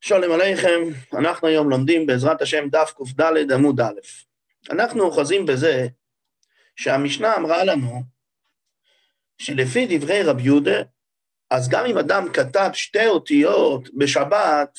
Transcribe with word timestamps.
שלום 0.00 0.32
עליכם, 0.32 0.80
אנחנו 1.18 1.48
היום 1.48 1.70
לומדים 1.70 2.06
בעזרת 2.06 2.42
השם 2.42 2.68
דף 2.68 2.92
קד 3.16 3.52
עמוד 3.52 3.80
א'. 3.80 4.00
אנחנו 4.70 5.02
אוחזים 5.02 5.46
בזה 5.46 5.86
שהמשנה 6.76 7.36
אמרה 7.36 7.64
לנו 7.64 8.02
שלפי 9.38 9.98
דברי 9.98 10.22
רב 10.22 10.40
יהודה, 10.40 10.82
אז 11.50 11.68
גם 11.68 11.86
אם 11.86 11.98
אדם 11.98 12.32
כתב 12.32 12.70
שתי 12.72 13.06
אותיות 13.06 13.88
בשבת, 13.94 14.78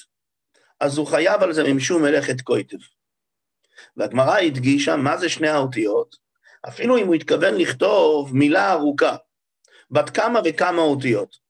אז 0.79 0.97
הוא 0.97 1.07
חייב 1.07 1.43
על 1.43 1.53
זה 1.53 1.63
ממשום 1.63 2.01
מלאכת 2.01 2.41
קויטב. 2.41 2.77
והגמרא 3.97 4.37
הדגישה 4.37 4.95
מה 4.95 5.17
זה 5.17 5.29
שני 5.29 5.49
האותיות, 5.49 6.15
אפילו 6.67 6.97
אם 6.97 7.07
הוא 7.07 7.15
התכוון 7.15 7.55
לכתוב 7.55 8.35
מילה 8.35 8.71
ארוכה, 8.71 9.15
בת 9.91 10.09
כמה 10.09 10.39
וכמה 10.45 10.81
אותיות. 10.81 11.48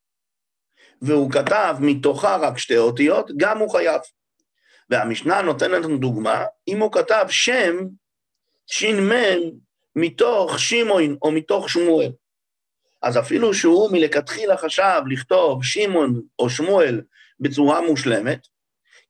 והוא 1.01 1.31
כתב 1.31 1.75
מתוכה 1.79 2.37
רק 2.41 2.57
שתי 2.57 2.77
אותיות, 2.77 3.31
גם 3.37 3.57
הוא 3.57 3.71
חייב. 3.71 4.01
והמשנה 4.89 5.41
נותנת 5.41 5.85
לנו 5.85 5.97
דוגמה, 5.97 6.45
אם 6.67 6.79
הוא 6.79 6.91
כתב 6.91 7.25
שם, 7.29 7.77
ש"מ, 8.67 9.11
מתוך 9.95 10.59
שמעון 10.59 11.17
או 11.21 11.31
מתוך 11.31 11.69
שמואל. 11.69 12.11
אז 13.01 13.17
אפילו 13.17 13.53
שהוא 13.53 13.91
מלכתחילה 13.91 14.57
חשב 14.57 15.01
לכתוב 15.09 15.63
שמעון 15.63 16.21
או 16.39 16.49
שמואל 16.49 17.01
בצורה 17.39 17.81
מושלמת, 17.81 18.47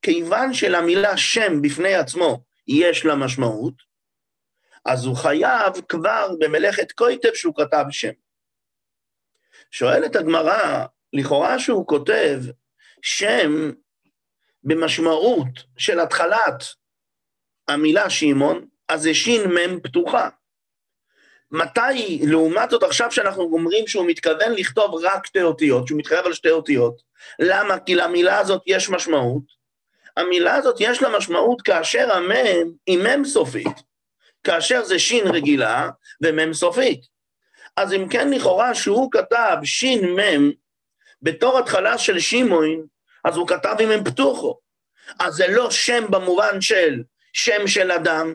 כיוון 0.01 0.53
שלמילה 0.53 1.17
שם 1.17 1.62
בפני 1.62 1.95
עצמו 1.95 2.43
יש 2.67 3.05
לה 3.05 3.15
משמעות, 3.15 3.73
אז 4.85 5.05
הוא 5.05 5.15
חייב 5.15 5.73
כבר 5.90 6.31
במלאכת 6.40 6.91
קויטב 6.91 7.34
שהוא 7.34 7.55
כתב 7.55 7.85
שם. 7.91 8.12
שואלת 9.71 10.15
הגמרא, 10.15 10.85
לכאורה 11.13 11.59
שהוא 11.59 11.88
כותב 11.88 12.40
שם 13.02 13.72
במשמעות 14.63 15.63
של 15.77 15.99
התחלת 15.99 16.63
המילה 17.68 18.10
שמעון, 18.10 18.66
אז 18.90 19.01
זה 19.01 19.13
ש"מ 19.13 19.79
פתוחה. 19.84 20.29
מתי, 21.51 22.20
לעומת 22.27 22.70
זאת 22.70 22.84
עכשיו 22.84 23.12
שאנחנו 23.12 23.43
אומרים 23.43 23.88
שהוא 23.88 24.07
מתכוון 24.07 24.51
לכתוב 24.51 24.96
רק 25.04 25.26
שתי 25.26 25.41
אותיות, 25.41 25.88
שהוא 25.88 25.99
מתחייב 25.99 26.26
על 26.26 26.34
שתי 26.34 26.49
אותיות, 26.49 27.01
למה? 27.40 27.79
כי 27.79 27.96
למילה 27.96 28.40
הזאת 28.40 28.62
יש 28.66 28.90
משמעות. 28.90 29.44
המילה 30.18 30.55
הזאת 30.55 30.76
יש 30.79 31.01
לה 31.01 31.18
משמעות 31.18 31.62
כאשר 31.62 32.12
המם 32.12 32.71
היא 32.85 32.98
מם 32.98 33.26
סופית, 33.26 33.77
כאשר 34.44 34.84
זה 34.84 34.99
שין 34.99 35.27
רגילה 35.27 35.90
ומם 36.23 36.54
סופית. 36.54 37.01
אז 37.77 37.94
אם 37.94 38.07
כן 38.10 38.32
לכאורה 38.32 38.76
שהוא 38.76 39.12
כתב 39.12 39.57
שין 39.63 40.16
מם 40.16 40.51
בתור 41.21 41.59
התחלה 41.59 41.98
של 41.98 42.20
שמעון, 42.20 42.85
אז 43.25 43.35
הוא 43.35 43.48
כתב 43.48 43.75
אם 43.79 43.91
הם 43.91 44.03
פתוחו. 44.03 44.57
אז 45.20 45.34
זה 45.34 45.48
לא 45.48 45.71
שם 45.71 46.05
במובן 46.09 46.61
של 46.61 47.03
שם 47.34 47.67
של 47.67 47.91
אדם, 47.91 48.34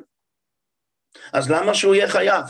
אז 1.33 1.51
למה 1.51 1.75
שהוא 1.75 1.95
יהיה 1.95 2.09
חייב? 2.09 2.45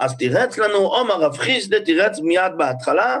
אז 0.00 0.16
תירץ 0.16 0.58
לנו 0.58 0.78
עומר 0.78 1.14
רב 1.14 1.36
חיסדה, 1.36 1.84
תירץ 1.84 2.18
מיד 2.18 2.52
בהתחלה, 2.56 3.18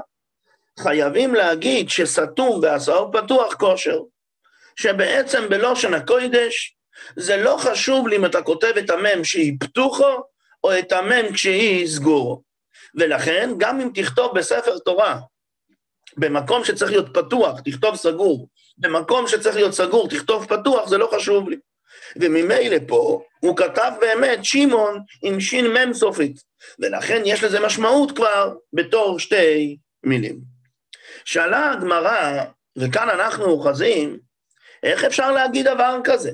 חייבים 0.78 1.34
להגיד 1.34 1.88
שסתום 1.88 2.60
והסעור 2.62 3.12
פתוח 3.12 3.54
כושר, 3.54 4.00
שבעצם 4.76 5.48
בלושן 5.48 5.94
הקוידש, 5.94 6.76
זה 7.16 7.36
לא 7.36 7.56
חשוב 7.60 8.08
לי 8.08 8.16
אם 8.16 8.24
אתה 8.24 8.42
כותב 8.42 8.72
את 8.78 8.90
המם 8.90 9.24
שהיא 9.24 9.56
פתוחו, 9.60 10.22
או 10.64 10.78
את 10.78 10.92
המם 10.92 11.32
כשהיא 11.32 11.88
סגורו. 11.88 12.42
ולכן, 12.94 13.50
גם 13.58 13.80
אם 13.80 13.90
תכתוב 13.94 14.38
בספר 14.38 14.78
תורה 14.78 15.20
במקום 16.16 16.64
שצריך 16.64 16.90
להיות 16.90 17.14
פתוח, 17.14 17.60
תכתוב 17.60 17.96
סגור. 17.96 18.48
במקום 18.78 19.28
שצריך 19.28 19.56
להיות 19.56 19.72
סגור, 19.72 20.08
תכתוב 20.08 20.46
פתוח, 20.46 20.88
זה 20.88 20.98
לא 20.98 21.10
חשוב 21.14 21.48
לי. 21.48 21.56
וממילא 22.16 22.76
פה, 22.88 23.22
הוא 23.40 23.56
כתב 23.56 23.92
באמת 24.00 24.44
שמעון 24.44 25.00
עם 25.22 25.40
ש"מ 25.40 25.92
סופית, 25.94 26.42
ולכן 26.78 27.22
יש 27.24 27.44
לזה 27.44 27.60
משמעות 27.60 28.16
כבר 28.16 28.54
בתור 28.72 29.18
שתי 29.18 29.76
מילים. 30.04 30.40
שאלה 31.24 31.72
הגמרא, 31.72 32.44
וכאן 32.76 33.08
אנחנו 33.10 33.44
אוחזים, 33.44 34.18
איך 34.82 35.04
אפשר 35.04 35.32
להגיד 35.32 35.68
דבר 35.68 35.98
כזה? 36.04 36.30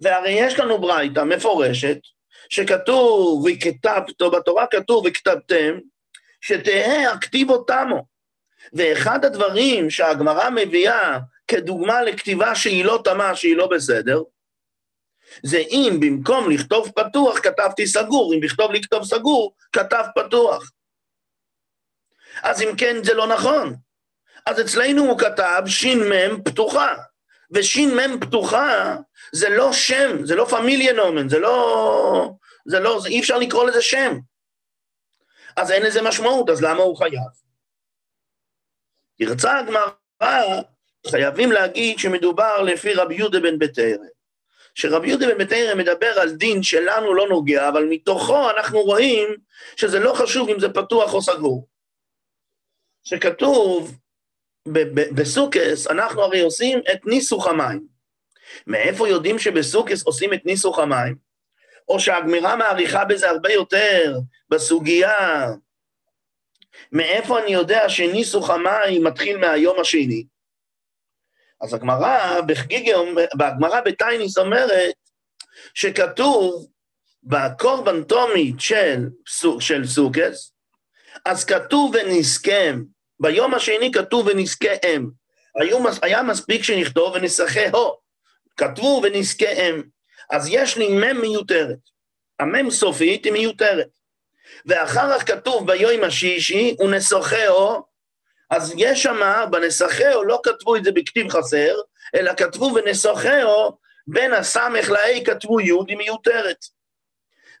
והרי 0.00 0.30
יש 0.30 0.58
לנו 0.58 0.80
ברייתא 0.80 1.20
מפורשת, 1.20 1.98
שכתוב, 2.50 3.44
וכתבתו, 3.46 4.30
בתורה 4.30 4.66
כתוב, 4.66 5.06
וכתבתם, 5.06 5.78
שתהא 6.40 7.12
הכתיבו 7.12 7.58
תמו. 7.58 8.15
ואחד 8.72 9.24
הדברים 9.24 9.90
שהגמרא 9.90 10.50
מביאה 10.50 11.18
כדוגמה 11.48 12.02
לכתיבה 12.02 12.54
שהיא 12.54 12.84
לא 12.84 13.00
תמה, 13.04 13.36
שהיא 13.36 13.56
לא 13.56 13.66
בסדר, 13.66 14.22
זה 15.42 15.58
אם 15.58 15.98
במקום 16.00 16.50
לכתוב 16.50 16.92
פתוח 16.96 17.38
כתבתי 17.38 17.86
סגור, 17.86 18.34
אם 18.34 18.40
בכתוב 18.40 18.72
לכתוב 18.72 19.04
סגור, 19.04 19.54
כתב 19.72 20.04
פתוח. 20.14 20.70
אז 22.42 22.62
אם 22.62 22.76
כן, 22.78 23.04
זה 23.04 23.14
לא 23.14 23.26
נכון. 23.26 23.76
אז 24.46 24.60
אצלנו 24.60 25.04
הוא 25.04 25.18
כתב 25.18 25.62
ש"מ 25.66 26.42
פתוחה, 26.44 26.94
וש"מ 27.50 28.20
פתוחה 28.20 28.96
זה 29.32 29.48
לא 29.48 29.72
שם, 29.72 30.24
זה 30.24 30.34
לא 30.34 30.44
פמיליה 30.44 30.92
נומן, 30.92 31.28
זה 31.28 31.38
לא... 31.38 32.30
זה 32.66 32.80
לא... 32.80 33.00
זה, 33.00 33.08
אי 33.08 33.20
אפשר 33.20 33.38
לקרוא 33.38 33.64
לזה 33.64 33.82
שם. 33.82 34.18
אז 35.56 35.70
אין 35.70 35.82
לזה 35.82 36.02
משמעות, 36.02 36.50
אז 36.50 36.62
למה 36.62 36.82
הוא 36.82 36.96
חייב? 36.96 37.45
תרצה 39.18 39.58
הגמרא, 39.58 40.60
חייבים 41.06 41.52
להגיד 41.52 41.98
שמדובר 41.98 42.62
לפי 42.62 42.94
רבי 42.94 43.14
יהודה 43.14 43.40
בן 43.40 43.58
בתרא. 43.58 44.06
שרבי 44.74 45.08
יהודה 45.08 45.26
בן 45.26 45.38
בתרא 45.38 45.74
מדבר 45.74 46.20
על 46.20 46.30
דין 46.30 46.62
שלנו 46.62 47.14
לא 47.14 47.28
נוגע, 47.28 47.68
אבל 47.68 47.84
מתוכו 47.90 48.50
אנחנו 48.50 48.80
רואים 48.80 49.28
שזה 49.76 49.98
לא 49.98 50.12
חשוב 50.12 50.48
אם 50.48 50.60
זה 50.60 50.68
פתוח 50.68 51.14
או 51.14 51.22
סגור. 51.22 51.68
שכתוב 53.04 53.98
בסוכס, 55.14 55.86
אנחנו 55.86 56.22
הרי 56.22 56.40
עושים 56.40 56.78
את 56.92 57.06
ניסוך 57.06 57.46
המים. 57.46 57.86
מאיפה 58.66 59.08
יודעים 59.08 59.38
שבסוכס 59.38 60.02
עושים 60.02 60.34
את 60.34 60.46
ניסוך 60.46 60.78
המים? 60.78 61.16
או 61.88 62.00
שהגמירה 62.00 62.56
מעריכה 62.56 63.04
בזה 63.04 63.30
הרבה 63.30 63.52
יותר 63.52 64.18
בסוגיה 64.48 65.46
מאיפה 66.92 67.40
אני 67.40 67.50
יודע 67.50 67.88
שניסוך 67.88 68.50
המים 68.50 69.04
מתחיל 69.04 69.36
מהיום 69.36 69.80
השני? 69.80 70.24
אז 71.60 71.74
הגמרא 71.74 72.40
בחגיגה, 72.46 72.96
בגמרא 73.36 73.80
בטייניס 73.80 74.38
אומרת 74.38 74.94
שכתוב 75.74 76.66
בקורבן 77.22 78.02
תומית 78.02 78.60
של, 78.60 79.08
של 79.60 79.86
סוכס, 79.86 80.52
אז 81.24 81.44
כתוב 81.44 81.94
ונזכם, 81.94 82.82
ביום 83.20 83.54
השני 83.54 83.92
כתוב 83.92 84.26
ונזכם. 84.26 85.06
היה 86.02 86.22
מספיק 86.22 86.62
שנכתוב 86.62 87.14
ונסחה 87.14 87.68
הו, 87.72 87.92
כתבו 88.56 89.00
ונזכם. 89.02 89.80
אז 90.30 90.48
יש 90.50 90.76
לי 90.76 90.88
מם 90.88 91.20
מיותרת. 91.20 91.78
המם 92.38 92.70
סופית 92.70 93.24
היא 93.24 93.32
מיותרת. 93.32 93.88
ואחר 94.66 95.18
כך 95.18 95.26
כתוב 95.26 95.66
ביום 95.66 96.04
השישי, 96.04 96.76
ונסחהו, 96.80 97.82
אז 98.50 98.74
יש 98.76 99.02
שם, 99.02 99.44
בנסחהו 99.50 100.24
לא 100.24 100.40
כתבו 100.42 100.76
את 100.76 100.84
זה 100.84 100.92
בכתיב 100.92 101.28
חסר, 101.28 101.74
אלא 102.14 102.32
כתבו 102.34 102.72
ונסחהו, 102.74 103.78
בין 104.06 104.32
הסמך 104.32 104.90
ל-A 104.90 105.24
כתבו 105.24 105.60
י' 105.60 105.72
היא 105.88 105.96
מיותרת. 105.96 106.56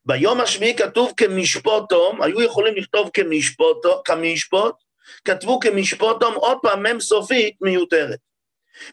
ביום 0.06 0.40
השביעי 0.40 0.76
כתוב 0.76 1.12
כמשפוטום, 1.16 2.22
היו 2.22 2.42
יכולים 2.42 2.74
לכתוב 2.76 3.10
כמשפוטו, 3.14 4.02
כמשפוט, 4.04 4.74
כתבו 5.24 5.60
כמשפוטום, 5.60 6.34
עוד 6.34 6.58
פעם 6.62 6.86
מ' 6.86 7.00
סופית 7.00 7.56
מיותרת. 7.60 8.18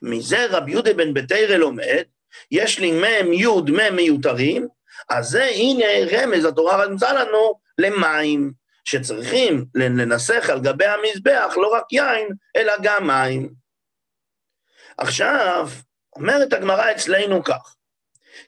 מזה 0.02 0.46
רבי 0.50 0.72
יהודה 0.72 0.94
בן 0.94 1.14
בתרא 1.14 1.56
לומד, 1.56 2.04
יש 2.52 2.80
לי 2.80 2.92
מ' 2.92 3.34
י' 3.34 3.48
מ' 3.48 3.96
מיותרים, 3.96 4.68
אז 5.10 5.30
זה 5.30 5.44
הנה 5.44 5.86
רמז, 6.12 6.46
התורה 6.46 6.86
רמזה 6.86 7.08
לנו 7.12 7.60
למים, 7.78 8.52
שצריכים 8.86 9.66
לנסח 9.76 10.50
על 10.50 10.60
גבי 10.60 10.86
המזבח 10.86 11.54
לא 11.58 11.74
רק 11.74 11.94
יין, 11.94 12.28
אלא 12.56 12.74
גם 12.82 13.08
מים. 13.08 13.50
עכשיו, 14.98 15.70
אומרת 16.16 16.54
הגמרא 16.54 16.92
אצלנו 16.92 17.44
כך, 17.44 17.76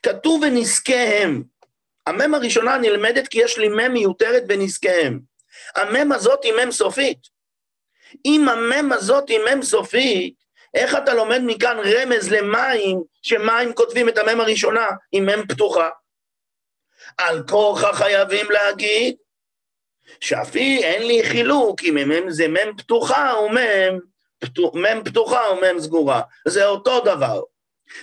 כתוב 0.03 0.41
ונזקיהם. 0.43 1.43
המם 2.07 2.33
הראשונה 2.33 2.77
נלמדת 2.77 3.27
כי 3.27 3.41
יש 3.41 3.57
לי 3.57 3.67
מם 3.67 3.93
מיותרת 3.93 4.43
ונזקיהם. 4.49 5.19
המם 5.75 6.11
הזאת 6.11 6.43
היא 6.43 6.53
מם 6.53 6.71
סופית. 6.71 7.19
אם 8.25 8.49
המם 8.49 8.91
הזאת 8.93 9.29
היא 9.29 9.39
מם 9.39 9.61
סופית, 9.61 10.35
איך 10.73 10.95
אתה 10.95 11.13
לומד 11.13 11.41
מכאן 11.45 11.77
רמז 11.77 12.31
למים, 12.31 13.03
שמים 13.21 13.73
כותבים 13.73 14.09
את 14.09 14.17
המם 14.17 14.41
הראשונה 14.41 14.87
עם 15.11 15.25
מם 15.25 15.47
פתוחה? 15.47 15.89
על 17.17 17.43
כורחה 17.47 17.93
חייבים 17.93 18.51
להגיד 18.51 19.15
שאפי 20.19 20.83
אין 20.83 21.07
לי 21.07 21.23
חילוק 21.23 21.83
אם 21.83 21.95
מ"ם 21.95 22.29
זה 22.29 22.47
מ"ם 22.47 22.77
פתוחה 22.77 23.33
או 23.33 23.49
מ"ם 23.49 23.99
מ' 24.73 25.03
פתוחה 25.03 25.47
או 25.47 25.55
מ' 25.55 25.79
סגורה, 25.79 26.21
זה 26.47 26.65
אותו 26.65 26.99
דבר. 26.99 27.41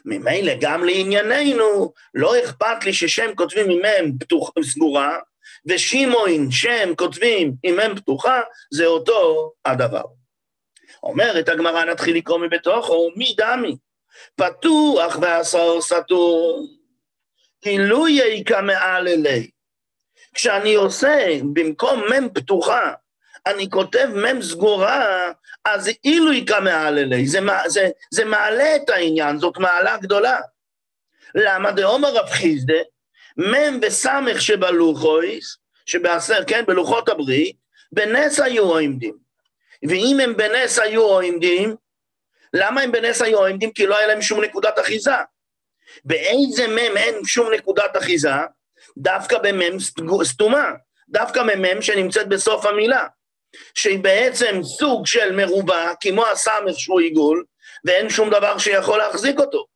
ממילא 0.05 0.53
גם 0.61 0.85
לענייננו, 0.85 1.93
לא 2.15 2.41
אכפת 2.45 2.85
לי 2.85 2.93
ששם 2.93 3.35
כותבים 3.35 3.71
עם 3.71 3.79
מ' 3.79 4.19
פתוח, 4.19 4.51
סגורה, 4.63 5.19
ושמעון 5.67 6.51
שם 6.51 6.95
כותבים 6.97 7.55
עם 7.63 7.77
מ' 7.77 7.97
פתוחה, 7.97 8.41
זה 8.73 8.87
אותו 8.87 9.53
הדבר. 9.65 10.05
אומרת 11.03 11.49
הגמרא, 11.49 11.85
נתחיל 11.85 12.17
לקרוא 12.17 12.39
מבתוכו, 12.39 13.11
מי 13.17 13.35
דמי? 13.39 13.77
פתוח 14.37 15.19
ועשור 15.21 15.83
סתום, 15.83 16.67
גילוי 17.65 18.45
מעל 18.63 19.09
אלי. 19.09 19.51
כשאני 20.35 20.75
עושה 20.75 21.27
במקום 21.53 22.01
מ' 22.01 22.29
פתוחה, 22.35 22.93
אני 23.47 23.71
כותב 23.71 24.09
מ' 24.15 24.43
סגורה, 24.43 25.33
אז 25.65 25.91
אילו 26.05 26.33
יקרא 26.33 26.61
מעל 26.61 26.99
אלי, 26.99 27.27
זה, 27.27 27.41
זה, 27.67 27.89
זה 28.11 28.25
מעלה 28.25 28.77
את 28.77 28.91
העניין, 28.91 29.39
זאת 29.39 29.59
מעלה 29.59 29.97
גדולה. 29.97 30.41
למה 31.35 31.73
דאומר 31.73 32.15
רב 32.15 32.29
חיסדה, 32.29 32.79
מ' 33.39 33.81
וס' 33.83 34.07
שבלוחויס, 34.39 35.57
שבעשר, 35.87 36.45
כן, 36.47 36.65
בלוחות 36.67 37.09
הברית, 37.09 37.57
בנס 37.93 38.41
היו 38.41 38.65
עומדים. 38.65 39.17
ואם 39.89 40.21
הם 40.23 40.37
בנס 40.37 40.79
היו 40.79 41.03
עומדים, 41.03 41.77
למה 42.55 42.81
הם 42.81 42.93
בנס 42.93 43.23
היו 43.23 43.39
עומדים? 43.39 43.73
כי 43.73 43.87
לא 43.87 43.97
היה 43.97 44.07
להם 44.07 44.23
שום 44.23 44.45
נקודת 44.45 44.79
אחיזה. 44.79 45.15
באיזה 46.05 46.69
מ' 46.69 46.97
אין 46.97 47.25
שום 47.25 47.53
נקודת 47.53 47.97
אחיזה? 47.97 48.31
דווקא 48.99 49.39
במ' 49.39 49.79
סתומה, 50.25 50.71
דווקא 51.09 51.43
במ' 51.43 51.83
שנמצאת 51.83 52.29
בסוף 52.29 52.67
המילה, 52.67 53.07
שהיא 53.75 53.99
בעצם 53.99 54.61
סוג 54.63 55.07
של 55.07 55.37
מרובע, 55.37 55.93
כמו 56.01 56.27
הסמך 56.27 56.79
שהוא 56.79 57.01
עיגול, 57.01 57.45
ואין 57.85 58.11
שום 58.11 58.31
דבר 58.31 58.59
שיכול 58.59 58.99
להחזיק 58.99 59.39
אותו. 59.39 59.67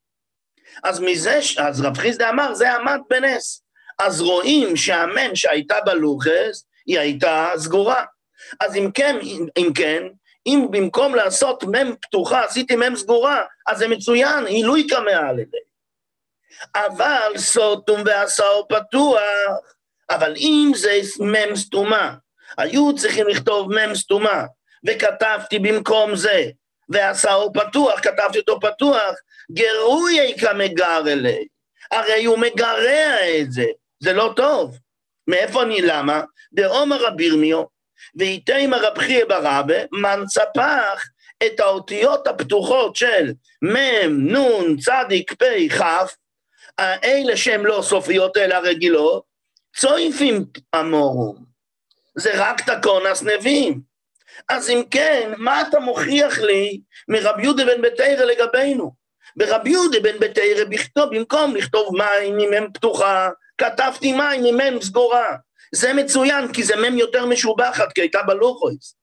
אז 0.84 1.00
מזה, 1.00 1.40
אז 1.58 1.80
רב 1.80 1.98
חיסדה 1.98 2.30
אמר, 2.30 2.54
זה 2.54 2.72
עמד 2.72 3.00
בנס. 3.10 3.62
אז 3.98 4.20
רואים 4.20 4.76
שהמ' 4.76 5.34
שהייתה 5.34 5.80
בלוחס, 5.84 6.64
היא 6.86 6.98
הייתה 6.98 7.50
סגורה. 7.56 8.04
אז 8.60 8.76
אם 8.76 8.90
כן, 8.94 9.16
אם 9.56 9.70
כן, 9.74 10.02
אם 10.46 10.66
במקום 10.70 11.14
לעשות 11.14 11.64
מ' 11.64 11.96
פתוחה 12.02 12.44
עשיתי 12.44 12.76
מ' 12.76 12.96
סגורה, 12.96 13.44
אז 13.66 13.78
זה 13.78 13.88
מצוין, 13.88 14.46
עילוי 14.46 14.86
קמאה 14.86 15.28
על 15.28 15.38
ידי. 15.38 15.65
אבל 16.74 17.32
סוטום 17.36 18.02
ועשאו 18.06 18.68
פתוח, 18.68 19.20
אבל 20.10 20.34
אם 20.36 20.72
זה 20.76 21.00
מ' 21.20 21.56
סתומה, 21.56 22.14
היו 22.58 22.94
צריכים 22.96 23.28
לכתוב 23.28 23.72
מ' 23.72 23.94
סתומה, 23.94 24.44
וכתבתי 24.86 25.58
במקום 25.58 26.16
זה, 26.16 26.44
ועשאו 26.88 27.52
פתוח, 27.52 28.00
כתבתי 28.00 28.38
אותו 28.38 28.60
פתוח, 28.60 29.14
גרוי 29.52 30.34
כמגר 30.40 31.02
אלי. 31.06 31.46
הרי 31.90 32.24
הוא 32.24 32.38
מגרע 32.38 33.38
את 33.40 33.52
זה, 33.52 33.64
זה 34.00 34.12
לא 34.12 34.32
טוב. 34.36 34.78
מאיפה 35.28 35.62
אני, 35.62 35.82
למה? 35.82 36.22
דעומר 36.52 37.06
רבירמיו, 37.06 37.64
ואיתם 38.18 38.72
הרב 38.72 38.98
חייא 38.98 39.24
ברבה, 39.24 39.74
מנצפח 39.92 41.04
את 41.46 41.60
האותיות 41.60 42.26
הפתוחות 42.26 42.96
של 42.96 43.32
מ', 43.62 44.36
נ', 44.36 44.76
צדיק, 44.76 45.32
פ', 45.32 45.44
כ', 45.78 45.82
האלה 46.78 47.36
שהן 47.36 47.60
לא 47.60 47.82
סופיות 47.82 48.36
אלא 48.36 48.54
רגילות, 48.54 49.22
צויפים 49.76 50.44
אמורום. 50.80 51.44
זה 52.18 52.30
רק 52.34 52.70
תקונס 52.70 53.22
נביאים. 53.22 53.80
אז 54.48 54.70
אם 54.70 54.82
כן, 54.90 55.32
מה 55.36 55.62
אתה 55.62 55.80
מוכיח 55.80 56.38
לי 56.38 56.80
מרב 57.08 57.40
יהודה 57.40 57.64
בן 57.64 57.82
בתרא 57.82 58.24
לגבינו? 58.24 58.92
ברב 59.36 59.66
יהודה 59.66 60.00
בן 60.00 60.18
בתרא 60.18 60.64
בכתוב, 60.70 61.16
במקום 61.16 61.56
לכתוב 61.56 61.96
מים 61.96 62.38
עם 62.38 62.64
מ' 62.64 62.72
פתוחה, 62.72 63.28
כתבתי 63.58 64.12
מים 64.12 64.44
עם 64.44 64.56
מ' 64.56 64.80
סגורה. 64.80 65.36
זה 65.74 65.92
מצוין, 65.92 66.52
כי 66.52 66.62
זה 66.62 66.76
מ' 66.76 66.98
יותר 66.98 67.26
משובחת, 67.26 67.92
כי 67.92 68.00
הייתה 68.00 68.22
בלוחויס. 68.22 68.96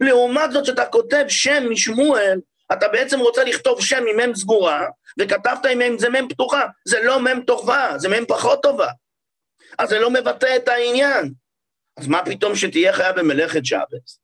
לעומת 0.00 0.52
זאת, 0.52 0.64
שאתה 0.64 0.86
כותב 0.86 1.24
שם 1.28 1.64
משמואל, 1.70 2.38
אתה 2.72 2.88
בעצם 2.88 3.20
רוצה 3.20 3.44
לכתוב 3.44 3.80
שם 3.80 4.04
עם 4.10 4.30
מ' 4.30 4.34
סגורה, 4.34 4.86
וכתבת 5.18 5.66
עם 5.70 5.78
מ' 5.78 5.98
זה 5.98 6.10
מ' 6.10 6.28
פתוחה, 6.28 6.66
זה 6.84 7.02
לא 7.02 7.20
מ' 7.20 7.40
טובה, 7.40 7.92
זה 7.96 8.08
מ' 8.08 8.26
פחות 8.26 8.62
טובה. 8.62 8.88
אז 9.78 9.88
זה 9.88 9.98
לא 9.98 10.10
מבטא 10.10 10.56
את 10.56 10.68
העניין. 10.68 11.32
אז 11.96 12.06
מה 12.06 12.24
פתאום 12.24 12.54
שתהיה 12.54 12.92
חיה 12.92 13.12
במלאכת 13.12 13.64
שבס? 13.64 14.20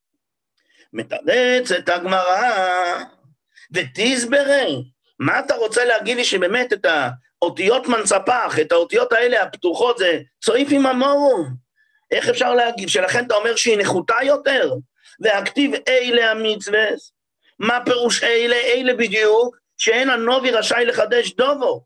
מתרץ 0.92 1.72
את 1.72 1.88
הגמרא 1.88 3.02
ותסברה. 3.74 4.64
מה 5.18 5.40
אתה 5.40 5.54
רוצה 5.54 5.84
להגיד 5.84 6.16
לי 6.16 6.24
שבאמת 6.24 6.72
את 6.72 6.86
האותיות 7.42 7.86
מנצפח, 7.86 8.58
את 8.60 8.72
האותיות 8.72 9.12
האלה 9.12 9.42
הפתוחות 9.42 9.98
זה 9.98 10.20
צועיף 10.44 10.68
עם 10.70 10.86
המורום? 10.86 11.54
איך 12.10 12.28
אפשר 12.28 12.54
להגיד? 12.54 12.88
שלכן 12.88 13.26
אתה 13.26 13.34
אומר 13.34 13.56
שהיא 13.56 13.78
נחותה 13.78 14.16
יותר? 14.22 14.72
והכתיב 15.20 15.72
אלה 15.88 16.30
המצווה, 16.30 16.86
מה 17.62 17.78
פירוש 17.84 18.22
אלה? 18.22 18.56
אלה 18.56 18.94
בדיוק, 18.94 19.56
שאין 19.76 20.10
הנובי 20.10 20.50
רשאי 20.50 20.84
לחדש 20.84 21.32
דובו. 21.32 21.84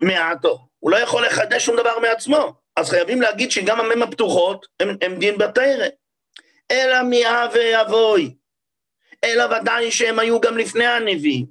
מעטו. 0.00 0.58
הוא 0.78 0.90
לא 0.90 0.96
יכול 0.96 1.26
לחדש 1.26 1.64
שום 1.64 1.76
דבר 1.76 1.98
מעצמו. 1.98 2.52
אז 2.76 2.90
חייבים 2.90 3.22
להגיד 3.22 3.50
שגם 3.50 3.80
המם 3.80 4.02
הפתוחות 4.02 4.66
הם, 4.80 5.18
דין 5.18 5.38
בתרא. 5.38 5.86
אלא 6.70 6.96
מאהבה 7.10 7.80
אבוי. 7.80 8.34
אלא 9.24 9.44
ודאי 9.44 9.90
שהם 9.90 10.18
היו 10.18 10.40
גם 10.40 10.58
לפני 10.58 10.86
הנביאים. 10.86 11.46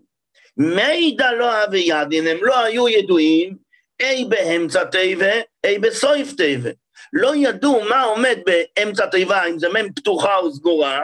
מידע 0.58 1.32
לא 1.32 1.52
אהבה 1.52 1.78
ידין, 1.78 2.28
הם 2.28 2.38
לא 2.42 2.60
היו 2.60 2.90
ידועים, 2.90 3.58
אי 4.00 4.26
באמצע 4.30 4.84
תיבה, 4.84 5.34
אי 5.64 5.80
בסויף 5.80 6.34
תיבה. 6.38 6.70
לא 7.14 7.36
ידעו 7.36 7.82
מה 7.90 8.02
עומד 8.02 8.38
באמצע 8.46 9.06
תיבה, 9.06 9.46
אם 9.46 9.60
זה 9.60 9.70
מ' 9.70 9.94
פתוחה 9.94 10.36
או 10.36 10.54
סגורה, 10.54 11.02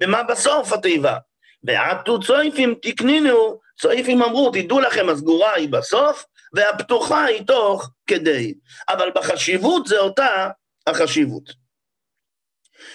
ומה 0.00 0.22
בסוף 0.22 0.72
התיבה. 0.72 1.16
ועטו 1.64 2.20
צויפים 2.20 2.74
תקנינו, 2.82 3.60
צויפים 3.80 4.22
אמרו, 4.22 4.50
תדעו 4.50 4.80
לכם, 4.80 5.08
הסגורה 5.08 5.54
היא 5.54 5.68
בסוף, 5.68 6.24
והפתוחה 6.52 7.24
היא 7.24 7.46
תוך 7.46 7.90
כדי. 8.06 8.54
אבל 8.88 9.10
בחשיבות 9.14 9.86
זה 9.86 9.98
אותה 9.98 10.48
החשיבות. 10.86 11.68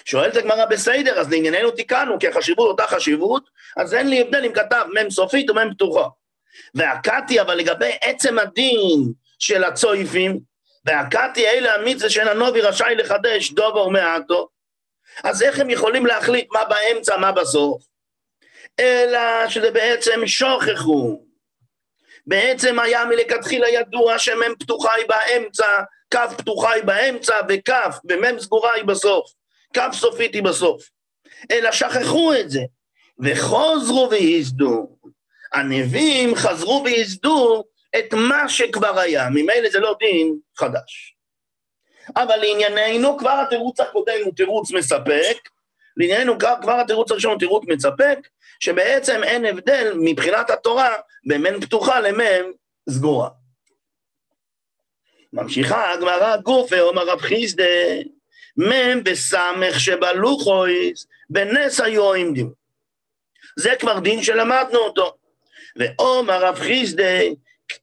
שואלת 0.04 0.36
הגמרא 0.36 0.64
בסדר, 0.64 1.20
אז 1.20 1.30
לענייננו 1.30 1.70
תיקנו, 1.70 2.18
כי 2.18 2.28
החשיבות 2.28 2.68
אותה 2.68 2.86
חשיבות, 2.86 3.50
אז 3.76 3.94
אין 3.94 4.08
לי 4.08 4.20
הבדל 4.20 4.44
אם 4.44 4.52
כתב 4.52 4.84
מ' 4.94 5.10
סופית 5.10 5.50
או 5.50 5.54
מ' 5.54 5.74
פתוחה. 5.74 6.08
והקתי, 6.74 7.40
אבל 7.40 7.54
לגבי 7.54 7.90
עצם 8.00 8.38
הדין 8.38 9.12
של 9.38 9.64
הצויפים, 9.64 10.40
והקתי 10.84 11.46
אלה 11.46 11.74
המצווה 11.74 12.10
שאין 12.10 12.28
הנובי 12.28 12.60
רשאי 12.60 12.94
לחדש 12.94 13.50
דובר 13.50 13.88
מעטו, 13.88 14.48
אז 15.24 15.42
איך 15.42 15.60
הם 15.60 15.70
יכולים 15.70 16.06
להחליט 16.06 16.46
מה 16.52 16.64
באמצע, 16.64 17.16
מה 17.16 17.32
בסוף? 17.32 17.82
אלא 18.80 19.48
שזה 19.48 19.70
בעצם 19.70 20.26
שוכחו. 20.26 21.22
בעצם 22.26 22.78
היה 22.80 23.04
מלכתחילה 23.04 23.68
ידוע 23.68 24.18
שמם 24.18 24.54
פתוחה 24.58 24.94
היא 24.94 25.06
באמצע, 25.08 25.66
כף 26.10 26.34
פתוחה 26.38 26.72
היא 26.72 26.84
באמצע, 26.84 27.40
וכף, 27.48 27.98
ומם 28.10 28.40
סגורה 28.40 28.72
היא 28.72 28.84
בסוף. 28.84 29.30
כף 29.74 29.90
סופית 29.92 30.34
היא 30.34 30.42
בסוף. 30.42 30.82
אלא 31.50 31.72
שכחו 31.72 32.34
את 32.34 32.50
זה. 32.50 32.60
וחוזרו 33.18 34.08
וייסדו. 34.10 34.96
הנביאים 35.52 36.34
חזרו 36.34 36.82
וייסדו 36.84 37.64
את 37.98 38.14
מה 38.14 38.48
שכבר 38.48 38.98
היה, 38.98 39.28
ממילא 39.30 39.70
זה 39.70 39.80
לא 39.80 39.96
דין 39.98 40.38
חדש. 40.56 41.16
אבל 42.16 42.36
לענייננו 42.36 43.18
כבר 43.18 43.42
התירוץ 43.46 43.80
הקודם 43.80 44.20
הוא 44.24 44.34
תירוץ 44.36 44.72
מספק, 44.72 45.48
לענייננו 45.96 46.38
כבר 46.38 46.80
התירוץ 46.80 47.10
הראשון 47.10 47.30
הוא 47.32 47.38
תירוץ 47.38 47.64
מספק, 47.68 48.18
שבעצם 48.60 49.22
אין 49.24 49.44
הבדל 49.44 49.92
מבחינת 50.00 50.50
התורה 50.50 50.94
בין 51.26 51.42
מ' 51.42 51.60
פתוחה 51.60 52.00
למ' 52.00 52.20
סגורה. 52.90 53.28
ממשיכה 55.32 55.92
הגמרא 55.92 56.36
גופה 56.36 56.80
אומר 56.80 57.06
רב 57.06 57.20
חיסדה, 57.20 57.64
מ' 58.56 59.04
בסמך 59.04 59.80
שבלוחויס, 59.80 61.06
בנס 61.30 61.80
היו 61.80 62.02
עומדים. 62.02 62.50
זה 63.56 63.72
כבר 63.80 63.98
דין 63.98 64.22
שלמדנו 64.22 64.78
אותו. 64.78 65.16
ואומר 65.76 66.44
רב 66.44 66.58
חיסדה, 66.58 67.20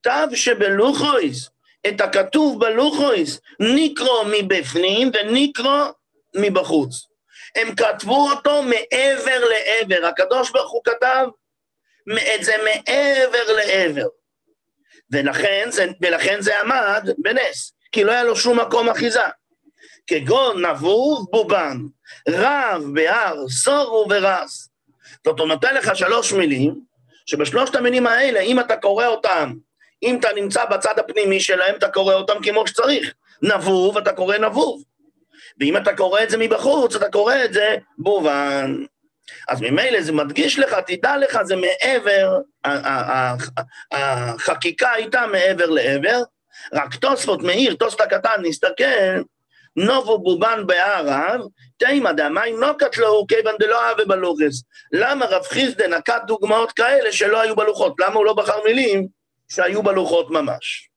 כתב 0.01 0.27
שבלוחויס, 0.35 1.49
את 1.87 2.01
הכתוב 2.01 2.59
בלוחויס, 2.59 3.39
נקרו 3.59 4.23
מבפנים 4.31 5.11
ונקרו 5.13 5.85
מבחוץ. 6.35 7.07
הם 7.55 7.75
כתבו 7.75 8.29
אותו 8.31 8.63
מעבר 8.63 9.39
לעבר, 9.49 10.05
הקדוש 10.05 10.51
ברוך 10.51 10.71
הוא 10.71 10.81
כתב 10.83 11.27
את 12.35 12.43
זה 12.43 12.55
מעבר 12.63 13.53
לעבר. 13.55 14.07
ולכן 15.11 15.67
זה, 15.71 15.85
ולכן 16.01 16.41
זה 16.41 16.59
עמד 16.59 17.09
בנס, 17.17 17.73
כי 17.91 18.03
לא 18.03 18.11
היה 18.11 18.23
לו 18.23 18.35
שום 18.35 18.59
מקום 18.59 18.89
אחיזה. 18.89 19.23
כגון 20.07 20.65
נבוב 20.65 21.27
בובן, 21.31 21.77
רב, 22.29 22.83
בהר, 22.93 23.49
סורו 23.49 24.07
ורס. 24.09 24.69
זאת 25.25 25.39
אומרת, 25.39 25.55
נותן 25.63 25.75
לך 25.75 25.95
שלוש 25.95 26.33
מילים, 26.33 26.75
שבשלושת 27.25 27.75
המילים 27.75 28.07
האלה, 28.07 28.39
אם 28.39 28.59
אתה 28.59 28.77
קורא 28.77 29.05
אותם, 29.05 29.53
אם 30.03 30.19
אתה 30.19 30.27
נמצא 30.35 30.65
בצד 30.65 30.99
הפנימי 30.99 31.39
שלהם, 31.39 31.75
אתה 31.75 31.89
קורא 31.89 32.13
אותם 32.13 32.43
כמו 32.43 32.67
שצריך. 32.67 33.13
נבוב, 33.41 33.97
אתה 33.97 34.13
קורא 34.13 34.37
נבוב. 34.37 34.83
ואם 35.59 35.77
אתה 35.77 35.95
קורא 35.95 36.23
את 36.23 36.29
זה 36.29 36.37
מבחוץ, 36.37 36.95
אתה 36.95 37.09
קורא 37.09 37.35
את 37.45 37.53
זה 37.53 37.75
בובן. 37.97 38.75
אז 39.49 39.61
ממילא 39.61 40.01
זה 40.01 40.11
מדגיש 40.11 40.59
לך, 40.59 40.75
תדע 40.87 41.17
לך, 41.17 41.39
זה 41.43 41.55
מעבר, 41.55 42.37
החקיקה 43.91 44.91
הייתה 44.91 45.27
מעבר 45.27 45.69
לעבר, 45.69 46.21
רק 46.73 46.95
תוספות 46.95 47.43
מאיר, 47.43 47.73
תוספות 47.73 48.01
הקטן, 48.01 48.41
נסתכל, 48.41 49.21
נובו 49.75 50.23
בובן 50.23 50.67
בערב, 50.67 51.41
תימא 51.77 52.11
דאמיים 52.11 52.61
לא 52.61 52.73
קטלו 52.79 53.25
כיוון 53.27 53.55
דלא 53.59 53.81
אהבה 53.83 54.05
בלוחס. 54.05 54.63
למה 54.91 55.25
רב 55.25 55.43
חיסדה 55.43 55.87
נקט 55.87 56.23
דוגמאות 56.27 56.71
כאלה 56.71 57.11
שלא 57.11 57.41
היו 57.41 57.55
בלוחות? 57.55 57.95
למה 57.99 58.15
הוא 58.15 58.25
לא 58.25 58.33
בחר 58.33 58.63
מילים 58.65 59.07
שהיו 59.55 59.83
בלוחות 59.83 60.29
ממש? 60.29 60.89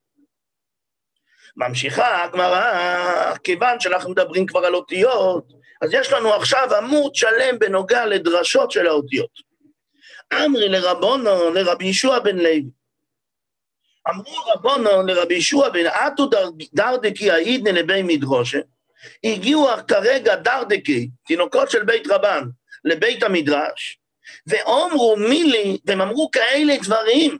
ממשיכה 1.56 2.24
הגמרא, 2.24 3.34
כיוון 3.44 3.80
שאנחנו 3.80 4.10
מדברים 4.10 4.46
כבר 4.46 4.60
על 4.60 4.74
אותיות, 4.74 5.52
אז 5.82 5.90
יש 5.92 6.12
לנו 6.12 6.34
עכשיו 6.34 6.74
עמוד 6.74 7.14
שלם 7.14 7.58
בנוגע 7.58 8.06
לדרשות 8.06 8.70
של 8.70 8.86
האותיות. 8.86 9.30
אמרי 10.34 10.68
לרבונו, 10.68 11.50
לרבי 11.50 11.84
ישוע 11.84 12.18
בן 12.18 12.36
לוי. 12.38 12.70
אמרו 14.08 14.36
רבונו 14.46 15.02
לרבי 15.06 15.34
ישוע 15.34 15.68
בן 15.68 15.86
עטו 15.86 16.28
דרדקי 16.72 17.30
העידנה 17.30 17.72
לבי 17.72 18.02
מדרושה, 18.02 18.58
הגיעו 19.24 19.68
כרגע 19.88 20.36
דרדקי, 20.36 21.08
תינוקות 21.26 21.70
של 21.70 21.84
בית 21.84 22.06
רבן, 22.10 22.44
לבית 22.84 23.22
המדרש, 23.22 23.98
ואומרו 24.46 25.16
מילי, 25.16 25.78
והם 25.84 26.00
אמרו 26.00 26.30
כאלה 26.30 26.74
דברים, 26.82 27.38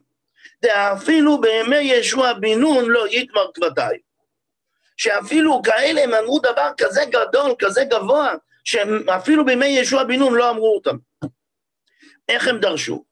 דאפילו 0.65 1.41
בימי 1.41 1.77
ישוע 1.77 2.33
בן 2.33 2.59
נון 2.61 2.85
לא 2.85 3.09
יתמר 3.11 3.47
כבדי. 3.55 3.99
שאפילו 4.97 5.63
כאלה 5.63 6.03
הם 6.05 6.15
אמרו 6.15 6.39
דבר 6.39 6.71
כזה 6.77 7.05
גדול, 7.05 7.55
כזה 7.59 7.85
גבוה, 7.85 8.35
שאפילו 8.65 9.45
בימי 9.45 9.67
ישוע 9.67 10.05
בן 10.05 10.15
נון 10.15 10.35
לא 10.35 10.51
אמרו 10.51 10.75
אותם. 10.75 10.97
איך 12.29 12.49
הם 12.49 12.61
דרשו? 12.61 13.05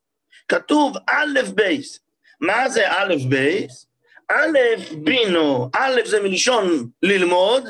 כתוב 0.49 0.97
א' 1.09 1.41
בית. 1.55 1.99
מה 2.41 2.69
זה 2.69 2.91
א' 2.91 3.15
בית? 3.29 3.87
א' 4.31 4.59
בינו, 5.05 5.71
א' 5.75 6.01
זה 6.05 6.23
מלשון 6.23 6.89
ללמוד, 7.03 7.65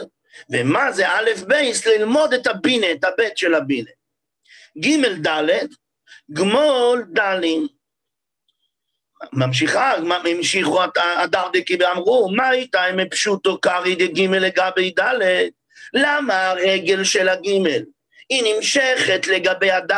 ומה 0.50 0.92
זה 0.92 1.08
א' 1.08 1.30
בית? 1.46 1.86
ללמוד 1.86 2.34
את 2.34 2.46
הבינה, 2.46 2.92
את 2.92 3.04
הבית 3.04 3.38
של 3.38 3.54
הבינה. 3.54 3.90
ג' 4.78 5.26
ד', 5.26 5.66
גמול 6.32 7.04
ד'לים. 7.12 7.81
ממשיכה, 9.32 9.92
המשיכו 10.24 10.80
הדרדקי 10.94 11.76
ואמרו, 11.80 12.30
מאי 12.36 12.52
טעמא 12.52 13.08
פשוטה 13.08 13.60
כרעיה 13.60 13.94
דג' 13.94 14.20
לגבי 14.20 14.94
ד', 14.98 15.18
למה 15.94 16.50
הרגל 16.50 17.04
של 17.04 17.28
הג' 17.28 17.46
היא 18.28 18.54
נמשכת 18.56 19.26
לגבי 19.26 19.70
הד', 19.70 19.92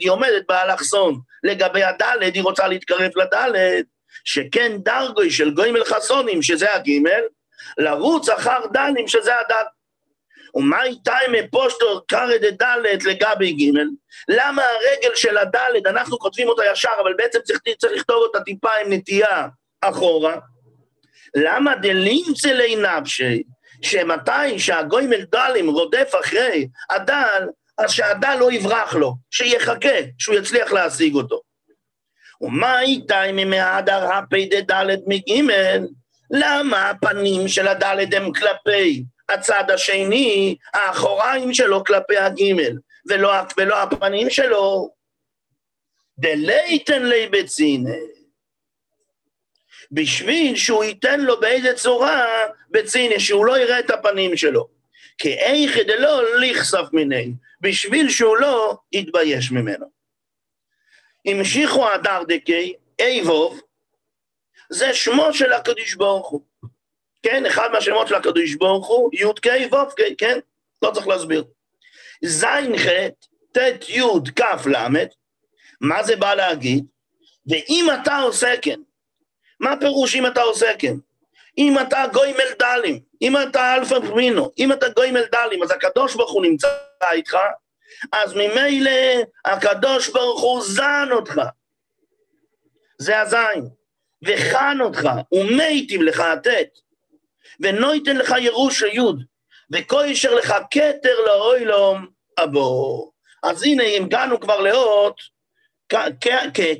היא 0.00 0.10
עומדת 0.10 0.42
באלכסון, 0.48 1.20
לגבי 1.44 1.82
הד', 1.82 2.02
היא 2.34 2.42
רוצה 2.42 2.68
להתקרב 2.68 3.10
לד', 3.16 3.52
שכן 4.24 4.72
דרגוי 4.76 5.30
של 5.30 5.50
גויים 5.50 5.76
אל 5.76 5.84
חסונים, 5.84 6.42
שזה 6.42 6.74
הג', 6.74 6.90
לרוץ 7.78 8.28
אחר 8.28 8.60
ד'לים, 8.72 9.08
שזה 9.08 9.32
הד'. 9.38 9.64
ומה 10.54 10.82
איתה 10.82 11.14
אם 11.26 11.46
פושטו 11.50 12.00
קרא 12.08 12.36
דדלת 12.36 13.04
לגבי 13.04 13.52
ג', 13.52 13.78
למה 14.28 14.62
הרגל 14.62 15.14
של 15.14 15.38
הדלת, 15.38 15.86
אנחנו 15.86 16.18
כותבים 16.18 16.48
אותה 16.48 16.62
ישר, 16.72 16.90
אבל 17.02 17.14
בעצם 17.18 17.38
צריך, 17.44 17.60
צריך 17.78 17.92
לכתוב 17.92 18.16
אותה 18.16 18.40
טיפה 18.40 18.70
עם 18.84 18.92
נטייה 18.92 19.48
אחורה? 19.80 20.36
למה 21.34 21.76
דלינצה 21.76 22.52
לינבשי, 22.52 23.42
שמתי 23.82 24.58
שהגויים 24.58 25.12
אל 25.12 25.24
דלים 25.32 25.70
רודף 25.70 26.12
אחרי 26.20 26.68
הדל, 26.90 27.48
אז 27.78 27.90
שהדל 27.90 28.36
לא 28.40 28.52
יברח 28.52 28.94
לו, 28.94 29.14
שיחכה, 29.30 29.98
שהוא 30.18 30.36
יצליח 30.36 30.72
להשיג 30.72 31.14
אותו. 31.14 31.40
ומה 32.40 32.80
איתה 32.80 33.24
אם 33.24 33.50
מהדר 33.50 34.12
הפי 34.12 34.46
דדלת 34.46 35.00
מג', 35.06 35.42
למה 36.30 36.90
הפנים 36.90 37.48
של 37.48 37.68
הדלת 37.68 38.14
הם 38.14 38.32
כלפי 38.32 39.04
הצד 39.28 39.70
השני, 39.70 40.56
האחוריים 40.74 41.54
שלו 41.54 41.84
כלפי 41.84 42.16
הגימל, 42.16 42.72
ולא, 43.08 43.32
ולא 43.56 43.82
הפנים 43.82 44.30
שלו. 44.30 44.90
דלייתן 46.18 47.02
לי 47.02 47.26
בצינה. 47.26 47.94
בשביל 49.92 50.56
שהוא 50.56 50.84
ייתן 50.84 51.20
לו 51.20 51.40
באיזה 51.40 51.74
צורה 51.74 52.26
בצינה, 52.70 53.20
שהוא 53.20 53.46
לא 53.46 53.58
יראה 53.58 53.78
את 53.78 53.90
הפנים 53.90 54.36
שלו. 54.36 54.68
כי 55.18 55.34
איך 55.34 55.78
דלא 55.86 56.38
לכסף 56.40 56.92
מיני, 56.92 57.32
בשביל 57.60 58.10
שהוא 58.10 58.36
לא 58.36 58.76
יתבייש 58.92 59.50
ממנו. 59.50 59.86
המשיכו 61.26 61.90
הדר 61.90 62.22
דקי, 62.28 62.74
איבוב, 62.98 63.60
זה 64.70 64.94
שמו 64.94 65.32
של 65.32 65.52
הקדוש 65.52 65.94
ברוך 65.94 66.28
הוא. 66.28 66.51
כן, 67.22 67.46
אחד 67.46 67.68
מהשמות 67.72 68.08
של 68.08 68.14
הקדוש 68.14 68.54
ברוך 68.54 68.88
הוא, 68.88 69.10
י"ק 69.12 69.46
ו"ק, 69.72 70.00
כן? 70.18 70.38
לא 70.82 70.90
צריך 70.90 71.08
להסביר. 71.08 71.44
ז'-ח', 72.24 72.88
ט', 73.52 73.88
י', 73.88 74.02
כ', 74.36 74.66
ל', 74.66 75.06
מה 75.80 76.02
זה 76.02 76.16
בא 76.16 76.34
להגיד? 76.34 76.84
ואם 77.46 77.88
אתה 78.02 78.18
עושה 78.18 78.54
כן, 78.62 78.80
מה 79.60 79.76
פירוש 79.80 80.16
אם 80.16 80.26
אתה 80.26 80.42
עושה 80.42 80.70
כן? 80.78 80.94
אם 81.58 81.78
אתה 81.78 82.04
גומל 82.12 82.32
דלים, 82.32 83.00
אם 83.22 83.36
אתה 83.36 83.74
אלף 83.74 84.00
בינה, 84.00 84.50
אם 84.58 84.72
אתה 84.72 84.88
גומל 84.88 85.10
דלים, 85.10 85.62
אז 85.62 85.70
הקדוש 85.70 86.14
ברוך 86.14 86.32
הוא 86.32 86.42
נמצא 86.42 86.68
איתך, 87.12 87.36
אז 88.12 88.34
ממילא 88.34 88.90
הקדוש 89.44 90.08
ברוך 90.08 90.40
הוא 90.40 90.62
זן 90.62 91.08
אותך. 91.12 91.40
זה 92.98 93.20
הזין. 93.20 93.68
וחן 94.22 94.78
אותך, 94.80 95.08
ומיטיב 95.32 96.02
לך 96.02 96.20
הטית. 96.20 96.78
ונותן 97.60 98.16
לך 98.16 98.34
ירושה 98.40 98.82
יוד, 98.82 99.22
וקושר 99.72 100.34
לך 100.34 100.54
כתר 100.70 101.20
לעולם 101.26 102.06
אבו. 102.38 103.12
אז 103.42 103.62
הנה 103.62 103.84
הגענו 103.84 104.40
כבר 104.40 104.60
לאות 104.60 105.20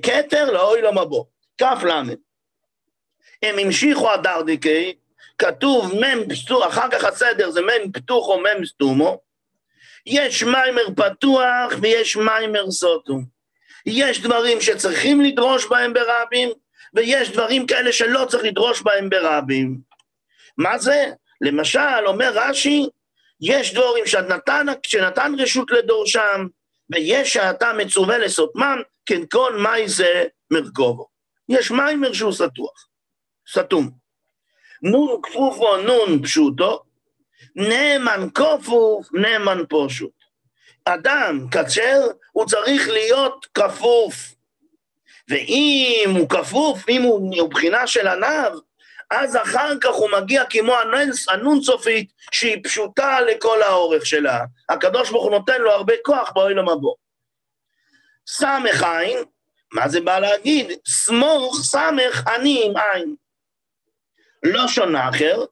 כתר 0.03 0.53
לאוילום 0.53 0.99
אבו, 0.99 1.27
למד. 1.61 2.17
הם 3.43 3.59
המשיכו 3.59 4.11
הדרדיקי, 4.11 4.95
כתוב 5.39 5.95
מם 5.95 6.19
פתוח, 6.29 6.69
אחר 6.69 6.91
כך 6.91 7.05
הסדר 7.05 7.51
זה 7.51 7.61
מם 7.61 7.93
פתוח 7.93 8.29
או 8.29 8.41
מם 8.41 8.67
סתומו, 8.67 9.21
יש 10.07 10.43
מיימר 10.43 10.87
פתוח 10.97 11.73
ויש 11.81 12.17
מיימר 12.17 12.71
סוטו. 12.71 13.15
יש 13.87 14.21
דברים 14.21 14.61
שצריכים 14.61 15.21
לדרוש 15.21 15.67
בהם 15.67 15.93
ברבים, 15.93 16.51
ויש 16.95 17.31
דברים 17.31 17.67
כאלה 17.67 17.93
שלא 17.93 18.27
צריך 18.29 18.45
לדרוש 18.45 18.83
בהם 18.83 19.11
ברבים. 19.11 19.92
מה 20.59 20.79
זה? 20.79 21.13
למשל, 21.41 22.07
אומר 22.07 22.33
רש"י, 22.35 22.87
יש 23.41 23.75
דבורים 23.75 24.07
שנתן, 24.07 24.67
שנתן 24.87 25.33
רשות 25.39 25.71
לדורשם, 25.71 26.47
ויש 26.91 27.33
שאתה 27.33 27.73
מצווה 27.73 28.19
לסותמם, 28.19 28.79
כן 29.07 29.27
כל 29.31 29.57
מאי 29.57 29.89
זה 29.89 30.25
מרכובו. 30.51 31.07
יש 31.49 31.71
מיימר 31.71 32.13
שהוא 32.13 32.33
סתוח, 32.33 32.87
סתום. 33.53 33.91
נון 34.83 35.21
כפופו 35.23 35.77
נון 35.77 36.23
פשוטו, 36.23 36.83
נאמן 37.57 38.29
כופוף, 38.35 39.07
נאמן 39.13 39.63
פושוט. 39.69 40.13
אדם 40.85 41.47
כשר, 41.51 42.01
הוא 42.33 42.47
צריך 42.47 42.89
להיות 42.89 43.47
כפוף. 43.55 44.35
ואם 45.29 46.11
הוא 46.19 46.29
כפוף, 46.29 46.89
אם 46.89 47.03
הוא 47.03 47.47
מבחינה 47.47 47.87
של 47.87 48.07
עניו, 48.07 48.59
אז 49.15 49.37
אחר 49.37 49.73
כך 49.81 49.91
הוא 49.91 50.11
מגיע 50.11 50.45
כמו 50.45 50.75
הנונס, 50.75 51.29
הנון 51.29 51.63
סופית, 51.63 52.13
שהיא 52.31 52.61
פשוטה 52.65 53.21
לכל 53.21 53.63
האורך 53.63 54.07
שלה. 54.07 54.41
הקדוש 54.69 55.11
ברוך 55.11 55.25
הוא 55.25 55.31
נותן 55.31 55.61
לו 55.61 55.71
הרבה 55.71 55.95
כוח 56.05 56.33
בעולם 56.35 56.69
הבא. 56.69 56.89
סמך 58.27 58.83
עין, 58.83 59.19
מה 59.73 59.89
זה 59.89 60.01
בא 60.01 60.19
להגיד? 60.19 60.73
סמוך 60.89 61.61
סמך 61.63 62.23
אני 62.37 62.63
עם 62.67 62.73
עין. 62.77 63.15
לא 64.43 64.69
שונה 64.69 65.09
אחר, 65.09 65.45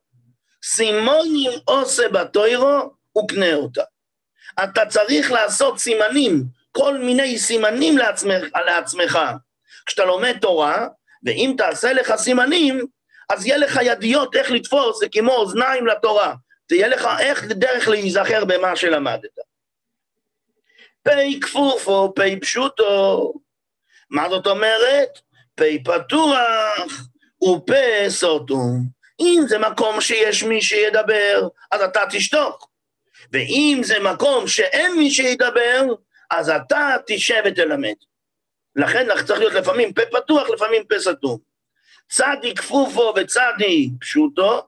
סימונים 0.64 1.50
עושה 1.64 2.09
בתוירו 2.09 2.95
וקנה 3.19 3.55
אותה. 3.55 3.83
אתה 4.64 4.87
צריך 4.87 5.33
לעשות 5.33 5.79
סימנים, 5.79 6.45
כל 6.73 6.99
מיני 6.99 7.38
סימנים 7.38 7.99
לעצמך, 7.99 8.45
לעצמך. 8.67 9.19
כשאתה 9.87 10.05
לומד 10.05 10.37
תורה, 10.40 10.87
ואם 11.25 11.55
תעשה 11.59 11.93
לך 11.93 12.14
סימנים, 12.17 12.87
אז 13.31 13.47
יהיה 13.47 13.59
לך 13.59 13.79
ידיות 13.83 14.37
איך 14.37 14.51
לתפוס, 14.51 14.99
זה 14.99 15.07
כמו 15.13 15.33
אוזניים 15.33 15.87
לתורה. 15.87 16.35
תהיה 16.67 16.89
לך 16.89 17.09
איך 17.21 17.45
דרך 17.45 17.89
להיזכר 17.89 18.45
במה 18.45 18.77
שלמדת. 18.77 19.31
פי 21.03 21.41
כפופו, 21.41 22.13
פי 22.15 22.41
פשוטו. 22.41 23.33
מה 24.11 24.29
זאת 24.31 24.47
אומרת? 24.47 25.19
פי 25.55 25.83
פתוח 25.85 27.09
ופה 27.43 28.09
סוטום. 28.09 28.87
אם 29.21 29.43
זה 29.49 29.59
מקום 29.59 30.01
שיש 30.01 30.43
מי 30.43 30.63
שידבר, 30.63 31.49
אז 31.71 31.83
אתה 31.83 32.01
תשתוק. 32.11 32.71
ואם 33.33 33.81
זה 33.85 33.99
מקום 34.01 34.49
שאין 34.49 34.99
מי 34.99 35.11
שידבר, 35.11 35.83
אז 36.31 36.51
אתה 36.51 36.97
תשב 37.07 37.43
ותלמד. 37.45 37.95
לכן 38.77 39.07
צריך 39.27 39.39
להיות 39.39 39.53
לפעמים 39.53 39.93
פה 39.93 40.03
פתוח, 40.13 40.51
לפעמים 40.51 40.85
פה 40.89 40.95
סתום. 40.99 41.50
צדיק 42.11 42.59
כפופו 42.59 43.12
וצדיק 43.17 43.93
פשוטו, 44.00 44.62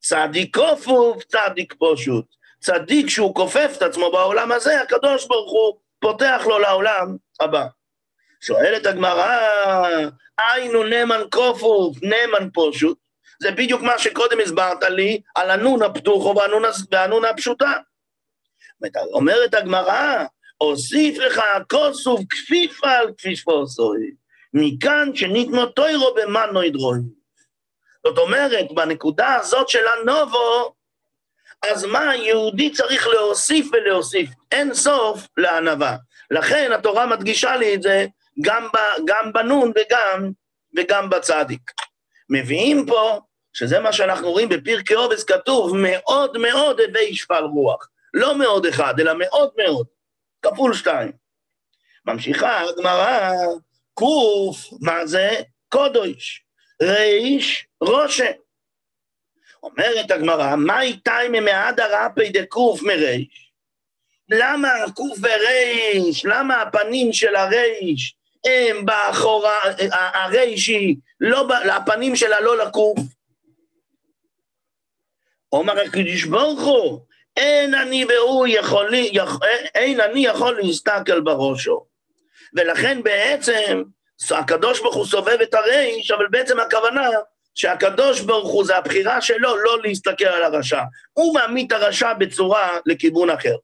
צדיק 0.00 0.56
כופוף, 0.56 1.24
צדיק 1.24 1.74
פשוט. 1.78 2.24
צדיק 2.60 3.08
שהוא 3.08 3.34
כופף 3.34 3.74
את 3.76 3.82
עצמו 3.82 4.12
בעולם 4.12 4.52
הזה, 4.52 4.80
הקדוש 4.80 5.26
ברוך 5.26 5.52
הוא 5.52 5.78
פותח 6.00 6.42
לו 6.46 6.58
לעולם 6.58 7.16
הבא. 7.40 7.66
שואלת 8.40 8.86
הגמרא, 8.86 9.38
היינו 10.38 10.84
נאמן 10.84 11.20
כופוף, 11.30 11.96
נאמן 12.02 12.48
פשוט. 12.54 12.98
זה 13.42 13.50
בדיוק 13.50 13.82
מה 13.82 13.98
שקודם 13.98 14.40
הסברת 14.40 14.82
לי 14.82 15.20
על 15.34 15.50
הנון 15.50 15.82
הפתוחו 15.82 16.34
והנון 16.90 17.24
הפשוטה. 17.24 17.72
אומרת 19.12 19.54
הגמרא, 19.54 20.24
אוסיף 20.60 21.18
לך 21.18 21.42
כוסוף 21.70 22.20
כפיפה 22.30 22.90
על 22.90 23.12
כפיפו 23.18 23.66
סוי, 23.66 24.10
מכאן 24.54 25.10
שניתנו 25.14 25.66
תוירו 25.66 26.14
במנו 26.14 26.62
ידרוי. 26.62 26.98
זאת 28.06 28.18
אומרת, 28.18 28.72
בנקודה 28.72 29.34
הזאת 29.34 29.68
של 29.68 29.84
הנובו, 29.86 30.74
אז 31.62 31.84
מה 31.84 32.16
יהודי 32.16 32.70
צריך 32.70 33.06
להוסיף 33.06 33.66
ולהוסיף 33.72 34.30
אין 34.52 34.74
סוף 34.74 35.26
לענווה. 35.36 35.96
לכן 36.30 36.72
התורה 36.72 37.06
מדגישה 37.06 37.56
לי 37.56 37.74
את 37.74 37.82
זה 37.82 38.06
גם, 38.40 38.68
ב, 38.74 38.78
גם 39.04 39.32
בנון 39.32 39.72
וגם, 39.76 40.30
וגם 40.76 41.10
בצדיק. 41.10 41.70
מביאים 42.30 42.86
פה, 42.86 43.20
שזה 43.52 43.80
מה 43.80 43.92
שאנחנו 43.92 44.30
רואים 44.30 44.48
בפרקי 44.48 44.94
עובס, 44.94 45.24
כתוב 45.24 45.76
מאוד 45.76 46.38
מאוד 46.38 46.80
הווי 46.80 47.14
שפל 47.14 47.44
רוח. 47.44 47.88
לא 48.14 48.38
מאוד 48.38 48.66
אחד, 48.66 49.00
אלא 49.00 49.12
מאוד 49.18 49.50
מאוד, 49.56 49.86
כפול 50.42 50.74
שתיים. 50.74 51.12
ממשיכה 52.06 52.60
הגמרא, 52.60 53.30
קוף, 53.94 54.56
מה 54.80 55.06
זה? 55.06 55.30
קודש, 55.68 56.44
ריש, 56.82 57.66
רושה. 57.80 58.30
אומרת 59.62 60.10
הגמרא, 60.10 60.56
מה 60.56 60.82
איתי 60.82 61.28
ממעד 61.30 61.80
הרפי 61.80 62.28
דקוף 62.28 62.82
מריש? 62.82 63.52
למה 64.30 64.68
הקוף 64.74 65.18
וריש, 65.22 66.24
למה 66.24 66.62
הפנים 66.62 67.12
של 67.12 67.36
הריש 67.36 68.16
הם 68.46 68.86
באחורה, 68.86 69.58
הריש 69.90 70.66
היא, 70.66 70.96
לא, 71.20 71.48
הפנים 71.72 72.16
שלה 72.16 72.40
לא 72.40 72.58
לקוף? 72.58 72.98
אומר 75.52 75.80
הקדוש 75.80 76.24
ברוך 76.24 76.60
הוא, 76.60 77.00
אין 77.36 77.74
אני 77.74 78.04
והוא 78.04 78.46
יכול, 78.46 78.90
יכ, 78.94 79.38
אין 79.74 80.00
אני 80.00 80.26
יכול 80.26 80.60
להסתכל 80.62 81.20
בראשו. 81.20 81.93
ולכן 82.54 83.02
בעצם 83.02 83.82
הקדוש 84.30 84.80
ברוך 84.80 84.94
הוא 84.94 85.06
סובב 85.06 85.38
את 85.42 85.54
הריש, 85.54 86.10
אבל 86.10 86.26
בעצם 86.30 86.60
הכוונה 86.60 87.08
שהקדוש 87.54 88.20
ברוך 88.20 88.50
הוא, 88.50 88.64
זה 88.64 88.76
הבחירה 88.76 89.20
שלו 89.20 89.56
לא 89.56 89.82
להסתכל 89.82 90.24
על 90.24 90.42
הרשע. 90.42 90.82
הוא 91.12 91.34
מעמיד 91.34 91.72
את 91.72 91.82
הרשע 91.82 92.12
בצורה 92.12 92.78
לכיוון 92.86 93.30
אחר. 93.30 93.54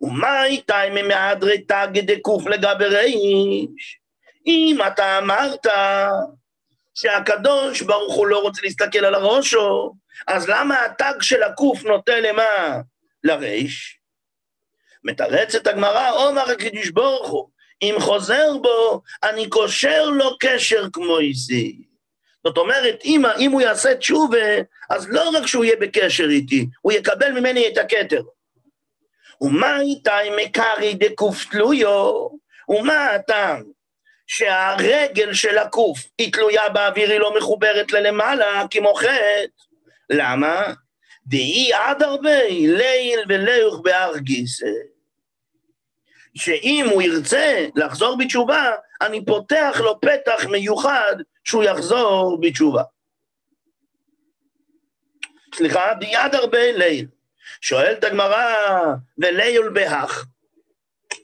ומה 0.00 0.44
איתי 0.44 0.72
ממהדרי 0.90 1.58
תגי 1.58 2.02
דקוף 2.02 2.46
לגבי 2.46 2.84
ריש? 2.84 3.98
אם 4.46 4.78
אתה 4.86 5.18
אמרת 5.18 5.66
שהקדוש 6.94 7.82
ברוך 7.82 8.14
הוא 8.14 8.26
לא 8.26 8.38
רוצה 8.38 8.60
להסתכל 8.64 9.04
על 9.04 9.14
הראשו, 9.14 9.94
אז 10.26 10.48
למה 10.48 10.84
התג 10.84 11.14
של 11.20 11.42
הקוף 11.42 11.84
נוטה 11.84 12.20
למה? 12.20 12.80
לריש? 13.24 13.98
מתרצת 15.04 15.66
הגמרא, 15.66 16.10
עומר 16.10 16.50
הקדוש 16.50 16.90
ברוך 16.90 17.28
הוא, 17.28 17.48
אם 17.90 18.00
חוזר 18.00 18.56
בו, 18.62 19.02
אני 19.22 19.48
קושר 19.48 20.04
לו 20.04 20.38
קשר 20.40 20.86
כמו 20.92 21.18
איסי. 21.18 21.82
זאת 22.44 22.58
אומרת, 22.58 23.00
אם, 23.04 23.22
אם 23.38 23.50
הוא 23.50 23.60
יעשה 23.60 23.94
תשובה, 23.94 24.38
אז 24.90 25.08
לא 25.08 25.30
רק 25.34 25.46
שהוא 25.46 25.64
יהיה 25.64 25.76
בקשר 25.80 26.26
איתי, 26.30 26.66
הוא 26.80 26.92
יקבל 26.92 27.32
ממני 27.32 27.68
את 27.68 27.78
הכתר. 27.78 28.22
ומה 29.40 29.80
איתי 29.80 30.10
מקרי 30.36 30.94
דקוף 30.94 31.44
תלויו? 31.50 32.28
ומה 32.68 33.06
הטעם? 33.06 33.62
שהרגל 34.26 35.32
של 35.32 35.58
הקוף 35.58 35.98
היא 36.18 36.32
תלויה 36.32 36.68
באוויר, 36.68 37.10
היא 37.10 37.20
לא 37.20 37.36
מחוברת 37.36 37.92
ללמעלה, 37.92 38.62
כמו 38.70 38.94
חטא. 38.94 39.44
למה? 40.10 40.72
דהי 41.26 41.72
עד 41.72 42.02
הרבה, 42.02 42.48
ליל 42.48 43.20
ולאוך 43.28 43.80
בהר 43.80 44.18
גיסא. 44.18 44.66
שאם 46.36 46.86
הוא 46.90 47.02
ירצה 47.02 47.66
לחזור 47.76 48.18
בתשובה, 48.18 48.70
אני 49.00 49.24
פותח 49.24 49.80
לו 49.80 50.00
פתח 50.00 50.46
מיוחד 50.50 51.14
שהוא 51.44 51.64
יחזור 51.64 52.40
בתשובה. 52.40 52.82
סליחה, 55.54 55.94
דיד 55.94 56.34
הרבה 56.34 56.72
ליל. 56.72 57.06
שואלת 57.60 58.04
הגמרא, 58.04 58.54
וליל 59.18 59.68
בהך, 59.68 60.26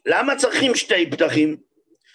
למה 0.07 0.37
צריכים 0.37 0.75
שתי 0.75 1.11
פתחים? 1.11 1.57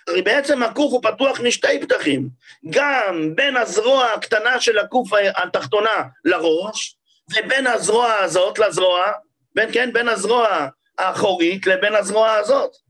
הרי 0.08 0.22
בעצם 0.22 0.64
הקוף 0.64 0.92
הוא 0.92 1.02
פתוח 1.04 1.40
משתי 1.40 1.80
פתחים, 1.82 2.30
גם 2.70 3.36
בין 3.36 3.58
הזרוע 3.58 4.06
הקטנה 4.06 4.62
של 4.62 4.78
הקוף 4.78 5.10
התחתונה 5.36 6.04
לראש, 6.26 6.98
ובין 7.32 7.68
הזרוע 7.68 8.14
הזאת 8.14 8.60
לזרוע, 8.60 9.12
בין, 9.56 9.70
כן, 9.74 9.94
בין 9.94 10.08
הזרוע 10.08 10.68
האחורית 10.98 11.68
לבין 11.68 11.96
הזרוע 11.96 12.32
הזאת. 12.34 12.85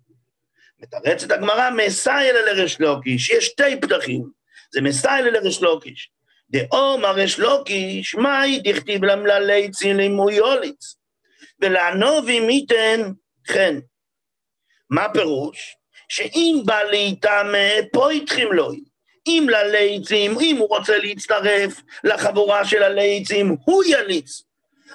מתרצת 0.85 1.31
הגמרא, 1.31 1.69
מסייל 1.69 2.35
לרש 2.35 2.79
לוקיש, 2.79 3.29
יש 3.29 3.45
שתי 3.45 3.81
פתחים, 3.81 4.23
זה 4.73 4.81
מסייל 4.81 5.29
לרש 5.29 5.61
לוקיש. 5.61 6.09
דאומר 6.49 7.11
רש 7.11 7.39
לוקיש, 7.39 8.15
מהי 8.15 8.59
דכתיב 8.59 9.05
למללי 9.05 9.71
צילים 9.71 10.19
ויוליץ, 10.19 10.95
ולענובי 11.59 12.39
מיתן 12.39 13.11
חן. 13.47 13.79
מה 14.89 15.07
פירוש? 15.13 15.75
שאם 16.09 16.61
בא 16.65 16.83
להיטמא, 16.83 17.69
פה 17.93 18.11
איתכם 18.11 18.47
לוי. 18.51 18.83
אם 19.27 19.47
לליצים, 19.49 20.39
אם 20.41 20.57
הוא 20.57 20.69
רוצה 20.69 20.97
להצטרף 20.97 21.81
לחבורה 22.03 22.65
של 22.65 22.83
הליצים, 22.83 23.55
הוא 23.65 23.83
יליץ. 23.87 24.41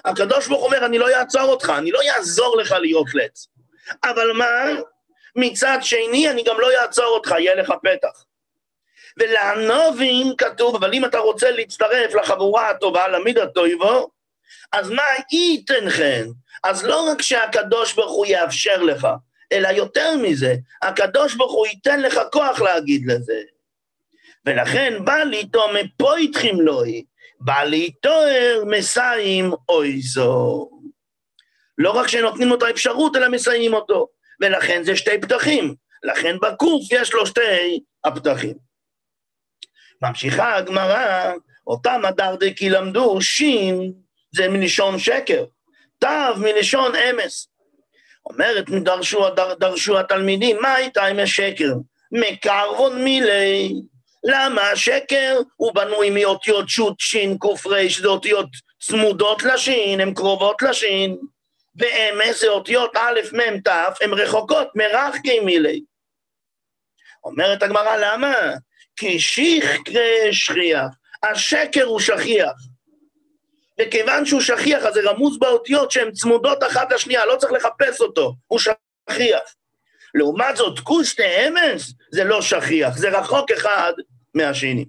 הקדוש 0.05 0.47
ברוך 0.47 0.63
אומר, 0.63 0.85
אני 0.85 0.97
לא 0.97 1.09
אעצור 1.09 1.41
אותך, 1.41 1.73
אני 1.77 1.91
לא 1.91 1.99
אעזור 2.15 2.57
לך 2.57 2.71
להיות 2.71 3.07
לץ. 3.13 3.47
אבל 4.03 4.31
מה? 4.31 4.63
מצד 5.35 5.77
שני, 5.81 6.29
אני 6.29 6.43
גם 6.43 6.59
לא 6.59 6.67
אעצור 6.81 7.05
אותך, 7.05 7.31
יהיה 7.39 7.55
לך 7.55 7.73
פתח. 7.83 8.25
ולענובים 9.19 10.35
כתוב, 10.37 10.75
אבל 10.75 10.93
אם 10.93 11.05
אתה 11.05 11.19
רוצה 11.19 11.51
להצטרף 11.51 12.15
לחבורה 12.15 12.69
הטובה, 12.69 13.07
למיד 13.07 13.37
הטויבו, 13.37 14.09
אז 14.71 14.89
מה 14.89 15.03
ייתן 15.31 15.89
כן? 15.89 16.25
אז 16.63 16.85
לא 16.85 17.11
רק 17.11 17.21
שהקדוש 17.21 17.93
ברוך 17.93 18.11
הוא 18.11 18.25
יאפשר 18.25 18.83
לך, 18.83 19.07
אלא 19.51 19.67
יותר 19.67 20.15
מזה, 20.17 20.55
הקדוש 20.81 21.35
ברוך 21.35 21.53
הוא 21.53 21.67
ייתן 21.67 22.01
לך 22.01 22.19
כוח 22.31 22.61
להגיד 22.61 23.11
לזה. 23.11 23.41
ולכן 24.45 25.05
בא 25.05 25.15
ליטו 25.15 25.61
מפה 25.73 26.17
איתכם 26.17 26.61
לוי, 26.61 27.05
בא 27.39 27.63
ליטוהר 27.63 28.63
מסיים 28.67 29.51
אוי 29.69 30.01
זו. 30.01 30.69
לא 31.77 31.91
רק 31.91 32.07
שנותנים 32.07 32.47
לו 32.47 32.55
את 32.55 32.63
האפשרות, 32.63 33.15
אלא 33.15 33.29
מסיים 33.29 33.73
אותו. 33.73 34.07
ולכן 34.41 34.83
זה 34.83 34.95
שתי 34.95 35.21
פתחים. 35.21 35.75
לכן 36.03 36.35
בקוף 36.41 36.81
יש 36.91 37.13
לו 37.13 37.25
שתי 37.27 37.79
הפתחים. 38.03 38.55
ממשיכה 40.01 40.55
הגמרא, 40.55 41.31
אותם 41.67 42.01
הדרדקי 42.05 42.69
למדו, 42.69 43.21
שין 43.21 43.93
זה 44.35 44.49
מלשון 44.49 44.99
שקר, 44.99 45.45
תו 45.99 46.07
מלשון 46.37 46.91
אמס. 46.95 47.47
אומרת, 48.25 48.69
דרשו, 48.69 49.29
דר, 49.29 49.53
דרשו 49.53 49.99
התלמידים, 49.99 50.57
מה 50.61 50.73
הייתה 50.73 51.05
עם 51.05 51.19
השקר? 51.19 51.73
מקרבון 52.11 53.03
מילי. 53.03 53.73
למה 54.23 54.61
השקר 54.61 55.39
הוא 55.55 55.73
בנוי 55.73 56.09
מאותיות 56.09 56.69
שו"ת, 56.69 56.99
שין, 56.99 57.37
קר, 57.37 57.69
זה 58.01 58.07
אותיות 58.07 58.49
צמודות 58.81 59.43
לשין, 59.43 59.99
הן 60.01 60.13
קרובות 60.13 60.61
לשין, 60.61 61.17
ואמס 61.75 62.41
זה 62.41 62.47
אותיות 62.47 62.95
א', 62.95 63.19
מ', 63.33 63.59
ת', 63.59 64.01
הן 64.01 64.13
רחוקות 64.13 64.67
מרחקי 64.75 65.39
מילי. 65.39 65.81
אומרת 67.23 67.63
הגמרא, 67.63 67.97
למה? 67.97 68.35
כי 68.95 69.19
שיחקרי 69.19 70.33
שכיח, 70.33 70.87
השקר 71.23 71.83
הוא 71.83 71.99
שכיח. 71.99 72.53
וכיוון 73.81 74.25
שהוא 74.25 74.41
שכיח, 74.41 74.85
אז 74.85 74.93
זה 74.93 75.01
רמוז 75.03 75.39
באותיות 75.39 75.91
שהן 75.91 76.11
צמודות 76.11 76.63
אחת 76.63 76.91
לשנייה, 76.91 77.25
לא 77.25 77.35
צריך 77.35 77.51
לחפש 77.51 78.01
אותו, 78.01 78.33
הוא 78.47 78.59
שכיח. 78.59 79.55
לעומת 80.13 80.55
זאת, 80.57 80.79
קושטי 80.79 81.47
אמס 81.47 81.93
זה 82.11 82.23
לא 82.23 82.41
שכיח, 82.41 82.97
זה 82.97 83.09
רחוק 83.09 83.51
אחד 83.51 83.93
מהשני. 84.33 84.85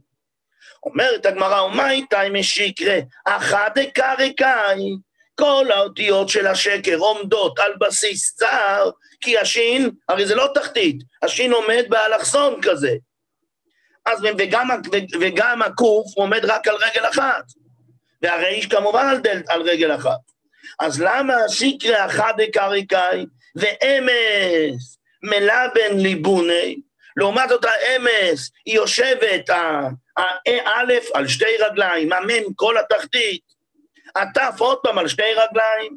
אומרת 0.82 1.26
הגמרא, 1.26 1.62
ומאי 1.62 2.06
תאי 2.10 2.28
משיקרא, 2.32 2.98
אחא 3.24 3.68
דקרקאי, 3.68 4.96
כל 5.42 5.66
האותיות 5.70 6.28
של 6.28 6.46
השקר 6.46 6.96
עומדות 6.96 7.58
על 7.58 7.72
בסיס 7.80 8.34
צר, 8.34 8.90
כי 9.20 9.38
השין, 9.38 9.90
הרי 10.08 10.26
זה 10.26 10.34
לא 10.34 10.48
תחתית, 10.54 10.96
השין 11.22 11.52
עומד 11.52 11.84
באלכסון 11.88 12.60
כזה. 12.62 12.92
אז 14.06 14.24
וגם, 14.38 14.68
וגם 15.20 15.62
הקוף 15.62 16.06
עומד 16.16 16.44
רק 16.44 16.68
על 16.68 16.74
רגל 16.74 17.08
אחת, 17.08 17.44
והריש 18.22 18.66
כמובן 18.66 19.06
על, 19.06 19.18
דל, 19.18 19.42
על 19.48 19.62
רגל 19.62 19.94
אחת. 19.94 20.20
אז 20.80 21.02
למה 21.02 21.34
שיקרא 21.48 22.06
אחא 22.06 22.32
דקרקאי 22.36 23.26
ואמס 23.56 24.98
מלבן 25.22 25.96
ליבוני? 25.98 26.76
לעומת 27.16 27.48
זאת 27.48 27.64
האמס, 27.64 28.50
היא 28.66 28.74
יושבת, 28.74 29.50
האלף 30.46 31.06
על 31.14 31.28
שתי 31.28 31.56
רגליים, 31.60 32.12
המם 32.12 32.54
כל 32.56 32.78
התחתית, 32.78 33.51
הטף 34.16 34.54
עוד 34.58 34.78
פעם 34.78 34.98
על 34.98 35.08
שתי 35.08 35.22
רגליים. 35.22 35.96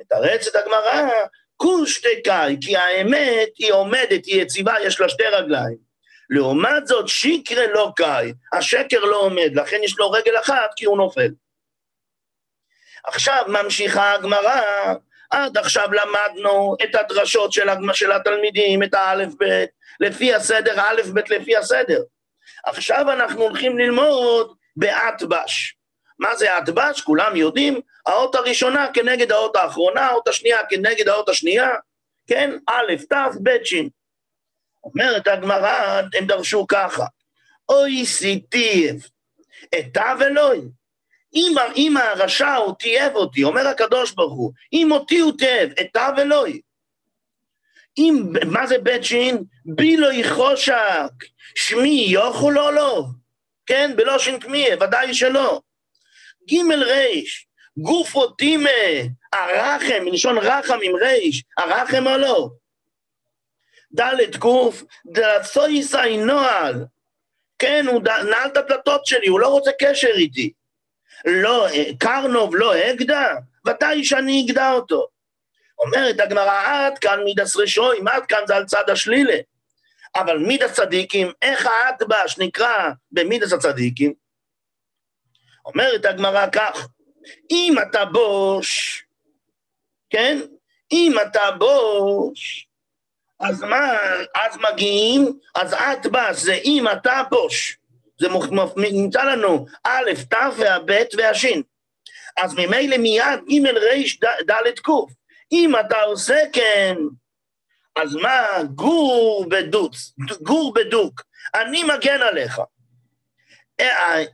מתרצת 0.00 0.56
הגמרא, 0.56 1.08
קושטקאי, 1.56 2.56
כי 2.60 2.76
האמת 2.76 3.48
היא 3.58 3.72
עומדת, 3.72 4.26
היא 4.26 4.42
יציבה, 4.42 4.74
יש 4.80 5.00
לה 5.00 5.08
שתי 5.08 5.26
רגליים. 5.26 5.76
לעומת 6.30 6.86
זאת, 6.86 7.08
שיקרה 7.08 7.66
לא 7.66 7.92
קאי, 7.96 8.32
השקר 8.52 9.00
לא 9.00 9.16
עומד, 9.16 9.50
לכן 9.54 9.80
יש 9.82 9.98
לו 9.98 10.10
רגל 10.10 10.38
אחת 10.40 10.70
כי 10.76 10.84
הוא 10.84 10.96
נופל. 10.96 11.28
עכשיו 13.04 13.44
ממשיכה 13.48 14.12
הגמרא, 14.12 14.60
עד 15.30 15.58
עכשיו 15.58 15.88
למדנו 15.92 16.76
את 16.84 16.94
הדרשות 16.94 17.52
של. 17.52 17.66
של 17.92 18.12
התלמידים, 18.12 18.82
את 18.82 18.94
האלף-בית, 18.94 19.70
לפי 20.00 20.34
הסדר, 20.34 20.80
האלף-בית 20.80 21.30
לפי 21.30 21.56
הסדר. 21.56 22.02
עכשיו 22.64 23.12
אנחנו 23.12 23.42
הולכים 23.42 23.78
ללמוד 23.78 24.56
באטבש. 24.76 25.76
מה 26.20 26.36
זה 26.36 26.58
אטבש? 26.58 27.00
כולם 27.00 27.36
יודעים, 27.36 27.80
האות 28.06 28.34
הראשונה 28.34 28.86
כנגד 28.94 29.32
האות 29.32 29.56
האחרונה, 29.56 30.06
האות 30.06 30.28
השנייה 30.28 30.58
כנגד 30.70 31.08
האות 31.08 31.28
השנייה, 31.28 31.70
כן? 32.26 32.50
א', 32.68 32.94
ת', 33.10 33.36
ב', 33.42 33.64
ש'. 33.64 33.74
אומרת 34.84 35.26
הגמרא, 35.28 36.00
הם 36.14 36.26
דרשו 36.26 36.66
ככה, 36.66 37.04
אוי 37.68 38.06
סיטיב, 38.06 39.06
אתא 39.78 40.14
ולוי. 40.18 40.60
אם, 41.34 41.54
אם 41.76 41.96
הרשע 41.96 42.54
הוא 42.54 42.74
תייב 42.78 43.14
אותי, 43.14 43.44
אומר 43.44 43.68
הקדוש 43.68 44.12
ברוך 44.12 44.32
הוא, 44.32 44.52
אם 44.72 44.92
אותי 44.92 45.18
הוא 45.18 45.32
תייב, 45.38 45.70
אתא 45.80 46.10
ולוי. 46.16 46.60
אם, 47.98 48.32
מה 48.46 48.66
זה 48.66 48.78
בית 48.78 49.04
שין? 49.04 49.44
בילוי 49.64 50.30
חושק, 50.30 51.12
שמי 51.54 52.06
יוכו 52.08 52.50
לא 52.50 52.72
לא, 52.72 53.04
כן? 53.66 53.92
בלא 53.96 54.18
שין 54.18 54.40
כמיה, 54.40 54.76
ודאי 54.80 55.14
שלא. 55.14 55.60
ג' 56.50 56.72
ריש, 56.72 57.46
גופו 57.76 58.30
טימה, 58.30 58.70
הרחם, 59.32 60.04
מלשון 60.04 60.38
רחם 60.38 60.78
עם 60.82 60.94
ריש, 60.94 61.44
הרחם 61.58 62.06
או 62.06 62.18
לא? 62.18 62.50
ד' 63.94 64.36
קוף, 64.38 64.82
דלסויסאי 65.06 66.16
נועל, 66.16 66.84
כן, 67.58 67.86
הוא 67.88 68.02
נעל 68.02 68.46
את 68.46 68.56
הדלתות 68.56 69.06
שלי, 69.06 69.28
הוא 69.28 69.40
לא 69.40 69.48
רוצה 69.48 69.70
קשר 69.80 70.12
איתי. 70.16 70.52
לא, 71.24 71.66
קרנוב 71.98 72.56
לא 72.56 72.90
אגדה, 72.90 73.34
ודאי 73.66 74.04
שאני 74.04 74.44
אגדע 74.46 74.72
אותו. 74.72 75.06
אומרת 75.78 76.20
הגמרא, 76.20 76.60
עד 76.66 76.98
כאן 76.98 77.24
מידס 77.24 77.56
רשועים, 77.56 78.08
עד 78.08 78.26
כאן 78.26 78.38
זה 78.46 78.56
על 78.56 78.64
צד 78.64 78.90
השלילה. 78.90 79.36
אבל 80.14 80.38
מידס 80.38 80.72
צדיקים, 80.72 81.32
איך 81.42 81.66
האטבש 81.66 82.38
נקרא 82.38 82.90
במידס 83.12 83.52
הצדיקים? 83.52 84.12
אומרת 85.66 86.04
הגמרא 86.04 86.46
כך, 86.52 86.88
אם 87.50 87.74
אתה 87.82 88.04
בוש, 88.04 89.02
כן? 90.10 90.38
אם 90.92 91.14
אתה 91.22 91.50
בוש, 91.58 92.66
אז 93.40 93.62
מה, 93.62 93.92
אז 94.34 94.58
מגיעים, 94.72 95.38
אז 95.54 95.74
אטבש 95.74 96.36
זה 96.36 96.54
אם 96.54 96.84
אתה 96.92 97.22
בוש. 97.30 97.76
זה 98.20 98.28
נמצא 98.76 99.24
לנו 99.24 99.66
א', 99.84 100.10
ת' 100.30 100.34
והב' 100.56 100.90
והשין. 101.16 101.62
אז 102.36 102.54
ממילא 102.54 102.96
מיד 102.96 103.40
ג' 103.48 103.66
ר' 103.66 104.26
ד' 104.46 104.78
ק'. 104.78 104.90
אם 105.52 105.72
אתה 105.80 106.00
עושה 106.02 106.38
כן, 106.52 106.96
אז 107.96 108.14
מה, 108.14 108.46
גור 108.74 109.46
בדוץ, 109.50 110.12
גור 110.42 110.74
בדוק, 110.74 111.22
אני 111.54 111.84
מגן 111.84 112.22
עליך. 112.22 112.60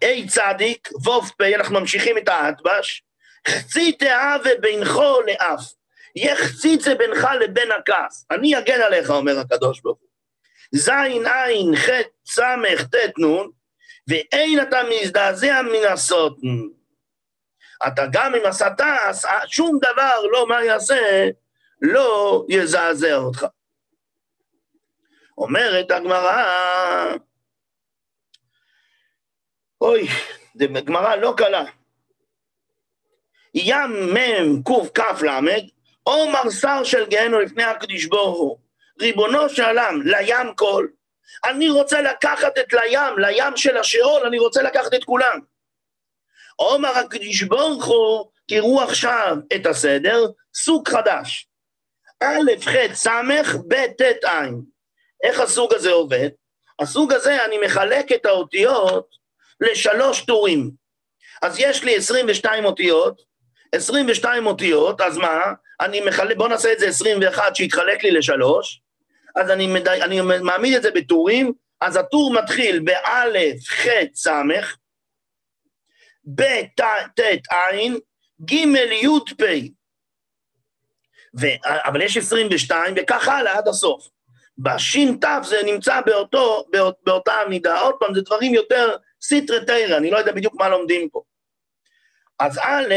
אי 0.03 0.27
צדיק, 0.29 0.89
ווף 1.05 1.31
פ', 1.31 1.43
אנחנו 1.43 1.81
ממשיכים 1.81 2.19
את 2.19 2.29
האטבש, 2.29 3.03
חצי 3.49 3.93
תאה 3.93 4.37
ובינכו 4.45 5.21
לאף. 5.27 5.61
יהיה 6.17 6.37
חציצה 6.37 6.95
בינך 6.95 7.29
לבין 7.41 7.73
הכעס. 7.73 8.27
אני 8.31 8.59
אגן 8.59 8.81
עליך, 8.81 9.11
אומר 9.11 9.39
הקדוש 9.39 9.81
ברוך 9.81 9.99
הוא. 10.01 10.09
זין 10.73 11.27
עין 11.27 11.77
ח' 11.77 11.89
סמך 12.27 12.83
ט' 12.83 13.19
נ', 13.19 13.49
ואין 14.09 14.63
אתה 14.63 14.81
מזדעזע 14.91 15.63
מן 15.63 15.93
הסוטן. 15.93 16.49
אתה 17.87 18.03
גם 18.13 18.35
אם 18.35 18.47
עשת, 18.47 18.73
שום 19.47 19.79
דבר 19.79 20.23
לא 20.33 20.47
מה 20.49 20.65
יעשה, 20.65 21.29
לא 21.83 22.45
יזעזע 22.49 23.15
אותך. 23.15 23.47
אומרת 25.39 25.91
הגמרא, 25.91 26.45
אוי, 29.81 30.09
זו 30.55 30.67
גמרא 30.85 31.17
לא 31.17 31.35
קלה. 31.37 31.65
ים 33.55 34.15
מ' 34.15 34.63
קכ"ל, 34.63 35.29
עומר 36.03 36.51
שר 36.61 36.85
של 36.85 37.07
גהנו 37.07 37.41
לפני 37.41 37.65
הקדיש 37.65 38.07
ברוך 38.07 38.39
הוא, 38.39 38.59
ריבונו 39.01 39.49
של 39.49 39.65
עולם, 39.65 40.03
לים 40.05 40.55
כל. 40.55 40.87
אני 41.45 41.69
רוצה 41.69 42.01
לקחת 42.01 42.59
את 42.59 42.73
לים, 42.73 43.19
לים 43.19 43.57
של 43.57 43.77
השאול, 43.77 44.27
אני 44.27 44.39
רוצה 44.39 44.63
לקחת 44.63 44.95
את 44.95 45.05
כולם. 45.05 45.41
עומר 46.57 46.89
הקדיש 46.89 47.43
ברוך 47.43 47.85
הוא, 47.85 48.31
תראו 48.49 48.83
עכשיו 48.83 49.37
את 49.57 49.67
הסדר, 49.67 50.27
סוג 50.55 50.89
חדש. 50.89 51.49
א', 52.23 52.51
ח', 52.61 52.95
ס', 52.95 53.07
ב', 53.69 53.87
ט', 54.03 54.25
ע'. 54.25 54.49
איך 55.23 55.41
הסוג 55.41 55.75
הזה 55.75 55.93
עובד? 55.93 56.29
הסוג 56.81 57.13
הזה, 57.13 57.45
אני 57.45 57.59
מחלק 57.59 58.13
את 58.13 58.27
האותיות 58.27 59.17
לשלוש 59.61 60.21
טורים. 60.21 60.71
אז 61.43 61.57
יש 61.59 61.85
לי 61.85 61.97
22 61.97 62.65
אותיות, 62.65 63.23
22 63.73 64.47
אותיות, 64.47 65.01
אז 65.01 65.17
מה? 65.17 65.53
אני 65.81 66.01
מחלק, 66.01 66.37
בוא 66.37 66.49
נעשה 66.49 66.73
את 66.73 66.79
זה 66.79 66.89
21 66.89 67.57
שיתחלק 67.57 68.05
לי 68.05 68.11
לשלוש, 68.11 68.83
אז 69.37 69.51
אני, 69.51 69.67
מדי, 69.67 69.99
אני 70.03 70.21
מעמיד 70.21 70.75
את 70.75 70.83
זה 70.83 70.91
בטורים, 70.91 71.53
אז 71.81 71.97
הטור 71.97 72.33
מתחיל 72.33 72.79
באלף, 72.79 73.69
ח', 73.69 73.87
ס', 74.15 74.27
ב', 76.35 76.43
ט', 76.77 77.21
ע', 77.53 77.77
ג', 78.45 78.53
י', 78.53 79.35
פ'. 79.39 79.45
ו, 81.41 81.47
אבל 81.65 82.03
יש 82.03 82.17
22, 82.17 82.95
וכך 82.97 83.29
הלאה 83.29 83.59
עד 83.59 83.69
הסוף. 83.69 84.09
בש"ת 84.59 85.25
זה 85.43 85.63
נמצא 85.65 86.01
באותו, 86.01 86.65
באות, 86.71 86.95
באותה 87.03 87.41
עמידה. 87.41 87.81
עוד 87.81 87.95
פעם, 88.01 88.15
זה 88.15 88.21
דברים 88.21 88.55
יותר 88.55 88.97
סיטרי 89.29 89.65
תרא, 89.65 89.97
אני 89.97 90.11
לא 90.11 90.19
יודע 90.19 90.33
בדיוק 90.33 90.55
מה 90.55 90.69
לומדים 90.69 91.09
פה. 91.09 91.23
אז 92.39 92.59
א', 92.59 92.95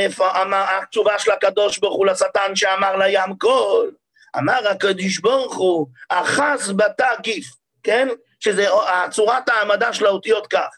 התשובה 0.54 1.20
של 1.20 1.32
הקדוש 1.32 1.78
ברוך 1.78 1.98
הוא 1.98 2.06
לשטן 2.06 2.56
שאמר 2.56 2.96
לים 2.96 3.38
קול, 3.38 3.92
אמר 4.38 4.68
הקדוש 4.68 5.20
ברוך 5.20 5.56
הוא, 5.56 5.88
אחז 6.10 6.72
בתא 6.72 7.10
גיף, 7.22 7.46
כן? 7.84 8.08
שזה 8.40 8.68
צורת 9.12 9.50
העמדה 9.50 9.94
של 9.94 10.06
האותיות 10.06 10.48
כך. 10.48 10.78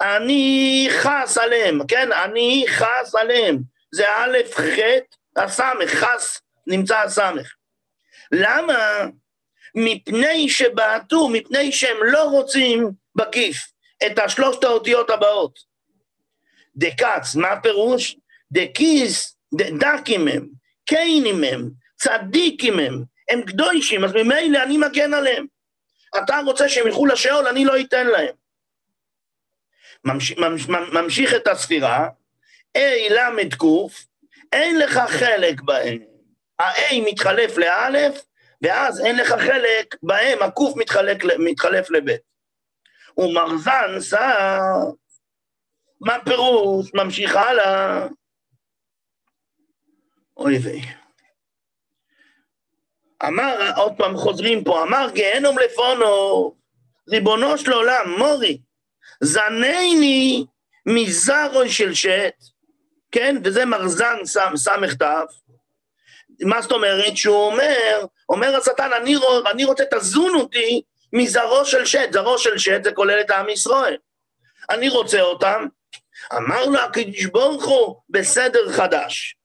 אני 0.00 0.88
חס 0.90 1.38
עליהם, 1.38 1.86
כן? 1.86 2.12
אני 2.12 2.64
חס 2.68 3.14
עליהם. 3.14 3.58
זה 3.94 4.08
א', 4.08 4.38
ח', 4.54 4.78
הסמך, 5.36 5.94
חס, 5.94 6.40
נמצא 6.66 6.98
הסמך. 6.98 7.52
למה? 8.32 9.04
מפני 9.74 10.48
שבעטו, 10.48 11.28
מפני 11.28 11.72
שהם 11.72 11.96
לא 12.02 12.22
רוצים 12.22 12.90
בגיף 13.14 13.73
את 14.06 14.18
השלושת 14.18 14.64
האותיות 14.64 15.10
הבאות. 15.10 15.58
דקץ, 16.76 17.34
מה 17.34 17.48
הפירוש? 17.48 18.16
דקיס, 18.52 19.36
דקים 19.54 20.28
הם, 20.28 20.48
קיינים 20.86 21.44
הם, 21.44 21.70
צדיקים 21.96 22.78
הם, 22.78 23.02
הם 23.30 23.42
קדושים, 23.42 24.04
אז 24.04 24.12
ממילא 24.12 24.62
אני 24.62 24.76
מגן 24.76 25.14
עליהם. 25.14 25.46
אתה 26.18 26.40
רוצה 26.46 26.68
שהם 26.68 26.86
ילכו 26.86 27.06
לשאול, 27.06 27.46
אני 27.46 27.64
לא 27.64 27.80
אתן 27.80 28.06
להם. 28.06 28.34
ממש, 30.04 30.32
ממש, 30.32 30.68
ממשיך 30.68 31.34
את 31.34 31.48
הספירה, 31.48 32.08
A 32.78 32.80
למד 33.10 33.54
ק, 33.54 33.64
אין 34.52 34.78
לך 34.78 35.00
חלק 35.08 35.60
בהם. 35.60 35.98
ה-A 36.58 36.94
מתחלף 37.06 37.56
לאלף, 37.56 38.24
ואז 38.62 39.00
אין 39.06 39.16
לך 39.16 39.28
חלק 39.28 39.94
בהם, 40.02 40.42
הקוף 40.42 40.76
מתחלק, 40.76 41.24
מתחלף 41.38 41.90
לבית. 41.90 42.33
ומרזן 43.18 44.00
שר, 44.00 44.58
מה 46.00 46.16
פירוש? 46.24 46.90
ממשיך 46.94 47.36
הלאה. 47.36 48.06
אוי 50.36 50.58
ויי. 50.58 50.82
אמר, 53.26 53.70
עוד 53.76 53.92
פעם 53.96 54.16
חוזרים 54.16 54.64
פה, 54.64 54.82
אמר 54.82 55.06
גהנום 55.14 55.56
לפונו, 55.58 56.54
ריבונו 57.08 57.58
של 57.58 57.72
עולם, 57.72 58.14
מורי, 58.18 58.58
זנני 59.20 60.46
מזרוי 60.86 61.70
של 61.70 61.94
שת, 61.94 62.34
כן? 63.12 63.36
וזה 63.44 63.64
מרזן 63.64 64.16
תו. 64.98 65.04
מה 66.40 66.62
זאת 66.62 66.72
אומרת? 66.72 67.16
שהוא 67.16 67.46
אומר, 67.46 68.06
אומר 68.28 68.56
השטן, 68.56 68.92
אני, 68.92 69.14
אני 69.50 69.64
רוצה, 69.64 69.84
תזון 69.90 70.34
אותי 70.34 70.82
מזרעו 71.14 71.64
של 71.64 71.84
שת. 71.84 72.08
זרעו 72.12 72.38
של 72.38 72.58
שת 72.58 72.84
זה 72.84 72.92
כולל 72.92 73.20
את 73.20 73.30
עם 73.30 73.48
ישראל. 73.48 73.96
אני 74.70 74.88
רוצה 74.88 75.20
אותם. 75.20 75.66
אמר 76.36 76.64
לו 76.64 76.78
הקדוש 76.78 77.24
ברוך 77.24 77.64
הוא 77.64 77.96
בסדר 78.08 78.72
חדש. 78.72 79.36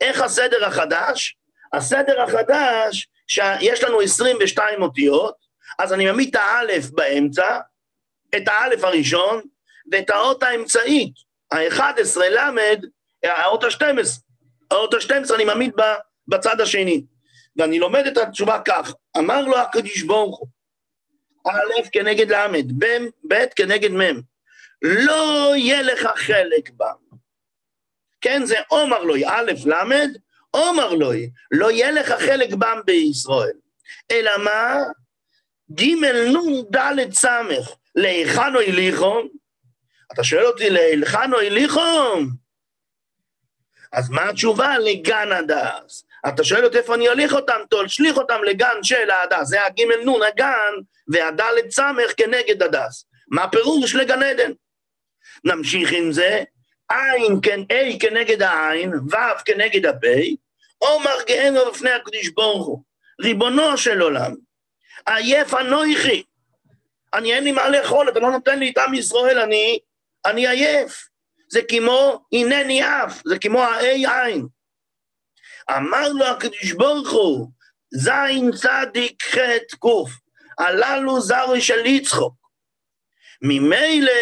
איך 0.00 0.20
הסדר 0.20 0.64
החדש? 0.64 1.36
הסדר 1.72 2.22
החדש, 2.22 3.08
שיש 3.26 3.84
לנו 3.84 4.00
22 4.00 4.82
אותיות, 4.82 5.34
אז 5.78 5.92
אני 5.92 6.06
מעמיד 6.06 6.28
את 6.28 6.36
האלף 6.36 6.90
באמצע, 6.90 7.58
את 8.36 8.42
האלף 8.48 8.84
הראשון, 8.84 9.40
ואת 9.92 10.10
האות 10.10 10.42
האמצעית, 10.42 11.12
ה-11 11.52 12.20
למד, 12.30 12.84
האות 13.24 13.64
ה-12. 13.64 14.20
האות 14.70 14.94
ה-12 14.94 15.34
אני 15.34 15.44
מעמיד 15.44 15.72
בצד 16.28 16.60
השני. 16.60 17.04
ואני 17.56 17.78
לומד 17.78 18.06
את 18.06 18.16
התשובה 18.16 18.60
כך, 18.64 18.92
אמר 19.18 19.42
לו 19.42 19.58
הקדוש 19.58 20.02
ברוך 20.02 20.38
הוא, 20.38 20.48
א' 21.48 21.88
כנגד 21.92 22.32
ל', 22.32 22.46
ב' 23.28 23.34
כנגד 23.56 23.90
מ', 23.92 24.20
לא 24.82 25.52
יהיה 25.56 25.82
לך 25.82 26.08
חלק 26.16 26.70
בה. 26.70 26.92
כן, 28.20 28.44
זה 28.44 28.56
עומר 28.68 29.02
לוי, 29.02 29.26
א', 29.26 29.52
ל', 29.66 30.06
עומר 30.50 30.94
לוי, 30.94 31.30
לא 31.50 31.70
יהיה 31.70 31.90
לך 31.90 32.12
חלק 32.12 32.54
בם 32.54 32.80
בישראל. 32.84 33.56
אלא 34.10 34.30
מה? 34.44 34.76
ג' 35.74 35.82
נ' 35.82 36.62
ד' 36.70 37.12
ס', 37.12 37.26
להיכן 37.94 38.54
או 38.54 38.60
הליכום? 38.60 39.28
אתה 40.12 40.24
שואל 40.24 40.46
אותי, 40.46 40.70
להיכן 40.70 41.32
או 41.32 41.40
הליכום? 41.40 42.30
אז 43.92 44.10
מה 44.10 44.28
התשובה? 44.28 44.78
לגן 44.78 45.32
הדס. 45.32 46.04
אתה 46.28 46.44
שואל 46.44 46.64
אותי 46.64 46.78
איפה 46.78 46.94
אני 46.94 47.08
אוליך 47.08 47.32
אותם? 47.32 47.60
תשליך 47.70 48.16
אותם 48.16 48.44
לגן 48.44 48.82
של 48.82 49.10
ההדס. 49.10 49.48
זה 49.48 49.66
הגימל 49.66 50.00
נון, 50.04 50.20
הגן, 50.22 50.74
והדלת 51.08 51.70
סמך 51.70 52.12
כנגד 52.16 52.62
הדס. 52.62 53.04
מה 53.30 53.44
הפירוש 53.44 53.94
לגן 53.94 54.22
עדן? 54.22 54.52
נמשיך 55.44 55.92
עם 55.92 56.12
זה, 56.12 56.42
עין, 56.88 57.38
כן, 57.42 57.60
A 57.60 58.00
כנגד 58.00 58.42
העין, 58.42 58.94
ו' 58.94 59.44
כנגד 59.44 59.86
הפ', 59.86 60.04
עומר 60.78 61.16
גאינו 61.26 61.60
בפני 61.70 61.90
הקדוש 61.90 62.28
ברוך 62.28 62.66
הוא, 62.66 62.82
ריבונו 63.22 63.76
של 63.76 64.00
עולם, 64.00 64.34
עייף 65.06 65.54
אנוכי, 65.54 66.22
אני 67.14 67.34
אין 67.34 67.44
לי 67.44 67.52
מה 67.52 67.68
לאכול, 67.68 68.08
אתה 68.08 68.20
לא 68.20 68.30
נותן 68.30 68.58
לי 68.58 68.70
את 68.70 68.78
עם 68.78 68.94
ישראל, 68.94 69.38
אני, 69.38 69.78
אני 70.26 70.48
עייף. 70.48 71.08
זה 71.50 71.60
כמו 71.62 72.24
הנני 72.32 72.84
אף, 72.84 73.22
זה 73.24 73.38
כמו 73.38 73.62
האי 73.62 74.04
עין. 74.06 74.46
אמר 75.76 76.08
לו 76.08 76.24
הקדוש 76.24 76.72
ברוך 76.72 77.10
הוא, 77.10 77.50
זין 77.94 78.50
צדיק 78.52 79.22
חטא 79.22 79.76
קוף, 79.78 80.10
הללו 80.58 81.20
זרי 81.20 81.60
של 81.60 81.86
יצחוק. 81.86 82.34
ממילא, 83.42 84.12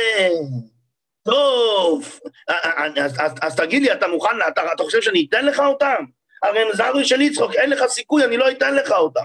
טוב, 1.24 2.20
אז, 2.48 3.12
אז, 3.20 3.32
אז 3.42 3.56
תגיד 3.56 3.82
לי, 3.82 3.92
אתה 3.92 4.09
מוכן, 4.09 4.37
אתה, 4.48 4.72
אתה 4.72 4.82
חושב 4.82 5.02
שאני 5.02 5.26
אתן 5.28 5.46
לך 5.46 5.61
אותם? 5.61 6.04
הרי 6.42 6.59
הם 6.61 6.68
זרי 6.74 7.04
של 7.04 7.20
יצחוק, 7.20 7.54
אין 7.54 7.70
לך 7.70 7.87
סיכוי, 7.87 8.24
אני 8.24 8.37
לא 8.37 8.50
אתן 8.50 8.74
לך 8.74 8.90
אותם. 8.90 9.24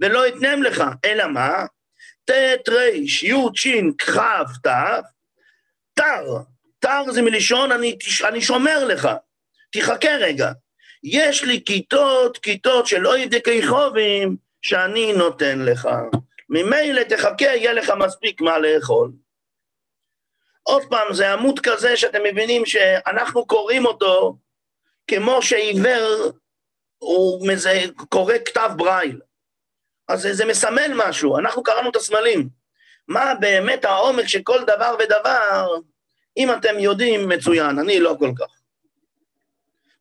ולא 0.00 0.28
אתנם 0.28 0.62
לך, 0.62 0.84
אלא 1.04 1.26
מה? 1.26 1.66
ט' 2.24 2.68
ר' 2.68 2.80
י' 3.22 3.48
ש' 3.54 3.66
כ' 3.98 4.18
ת', 4.62 4.68
תר, 5.94 6.24
תר 6.78 7.12
זה 7.12 7.22
מלשון 7.22 7.72
אני, 7.72 7.98
אני 8.28 8.40
שומר 8.40 8.84
לך, 8.84 9.08
תחכה 9.72 10.16
רגע. 10.20 10.52
יש 11.04 11.44
לי 11.44 11.64
כיתות, 11.64 12.38
כיתות 12.38 12.86
של 12.86 13.06
אוי 13.06 13.26
דקי 13.26 13.66
חובים, 13.66 14.36
שאני 14.62 15.12
נותן 15.12 15.58
לך. 15.58 15.88
ממילא 16.48 17.02
תחכה, 17.02 17.44
יהיה 17.44 17.72
לך 17.72 17.92
מספיק 17.98 18.40
מה 18.40 18.58
לאכול. 18.58 19.12
עוד 20.62 20.82
פעם, 20.90 21.14
זה 21.14 21.32
עמוד 21.32 21.60
כזה 21.60 21.96
שאתם 21.96 22.22
מבינים 22.24 22.66
שאנחנו 22.66 23.46
קוראים 23.46 23.86
אותו 23.86 24.36
כמו 25.06 25.42
שעיוור 25.42 26.32
הוא 26.98 27.48
מזה, 27.48 27.82
קורא 28.08 28.34
כתב 28.44 28.70
ברייל. 28.76 29.20
אז 30.08 30.22
זה, 30.22 30.34
זה 30.34 30.44
מסמל 30.44 30.92
משהו, 30.94 31.38
אנחנו 31.38 31.62
קראנו 31.62 31.90
את 31.90 31.96
הסמלים. 31.96 32.48
מה 33.08 33.34
באמת 33.40 33.84
העומק 33.84 34.26
של 34.26 34.42
כל 34.42 34.64
דבר 34.64 34.96
ודבר, 34.98 35.66
אם 36.36 36.52
אתם 36.52 36.78
יודעים, 36.78 37.28
מצוין, 37.28 37.78
אני 37.78 38.00
לא 38.00 38.16
כל 38.18 38.30
כך. 38.38 38.61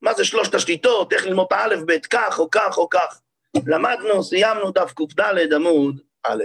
מה 0.01 0.13
זה 0.13 0.25
שלושת 0.25 0.55
השיטות, 0.55 1.13
איך 1.13 1.25
ללמוד 1.25 1.47
א', 1.53 1.75
ב', 1.85 1.97
כך 2.09 2.39
או 2.39 2.51
כך 2.51 2.77
או 2.77 2.89
כך. 2.89 3.21
למדנו, 3.67 4.23
סיימנו 4.23 4.71
דף 4.71 4.93
קד 4.93 5.53
עמוד 5.53 6.01
א'. 6.23 6.43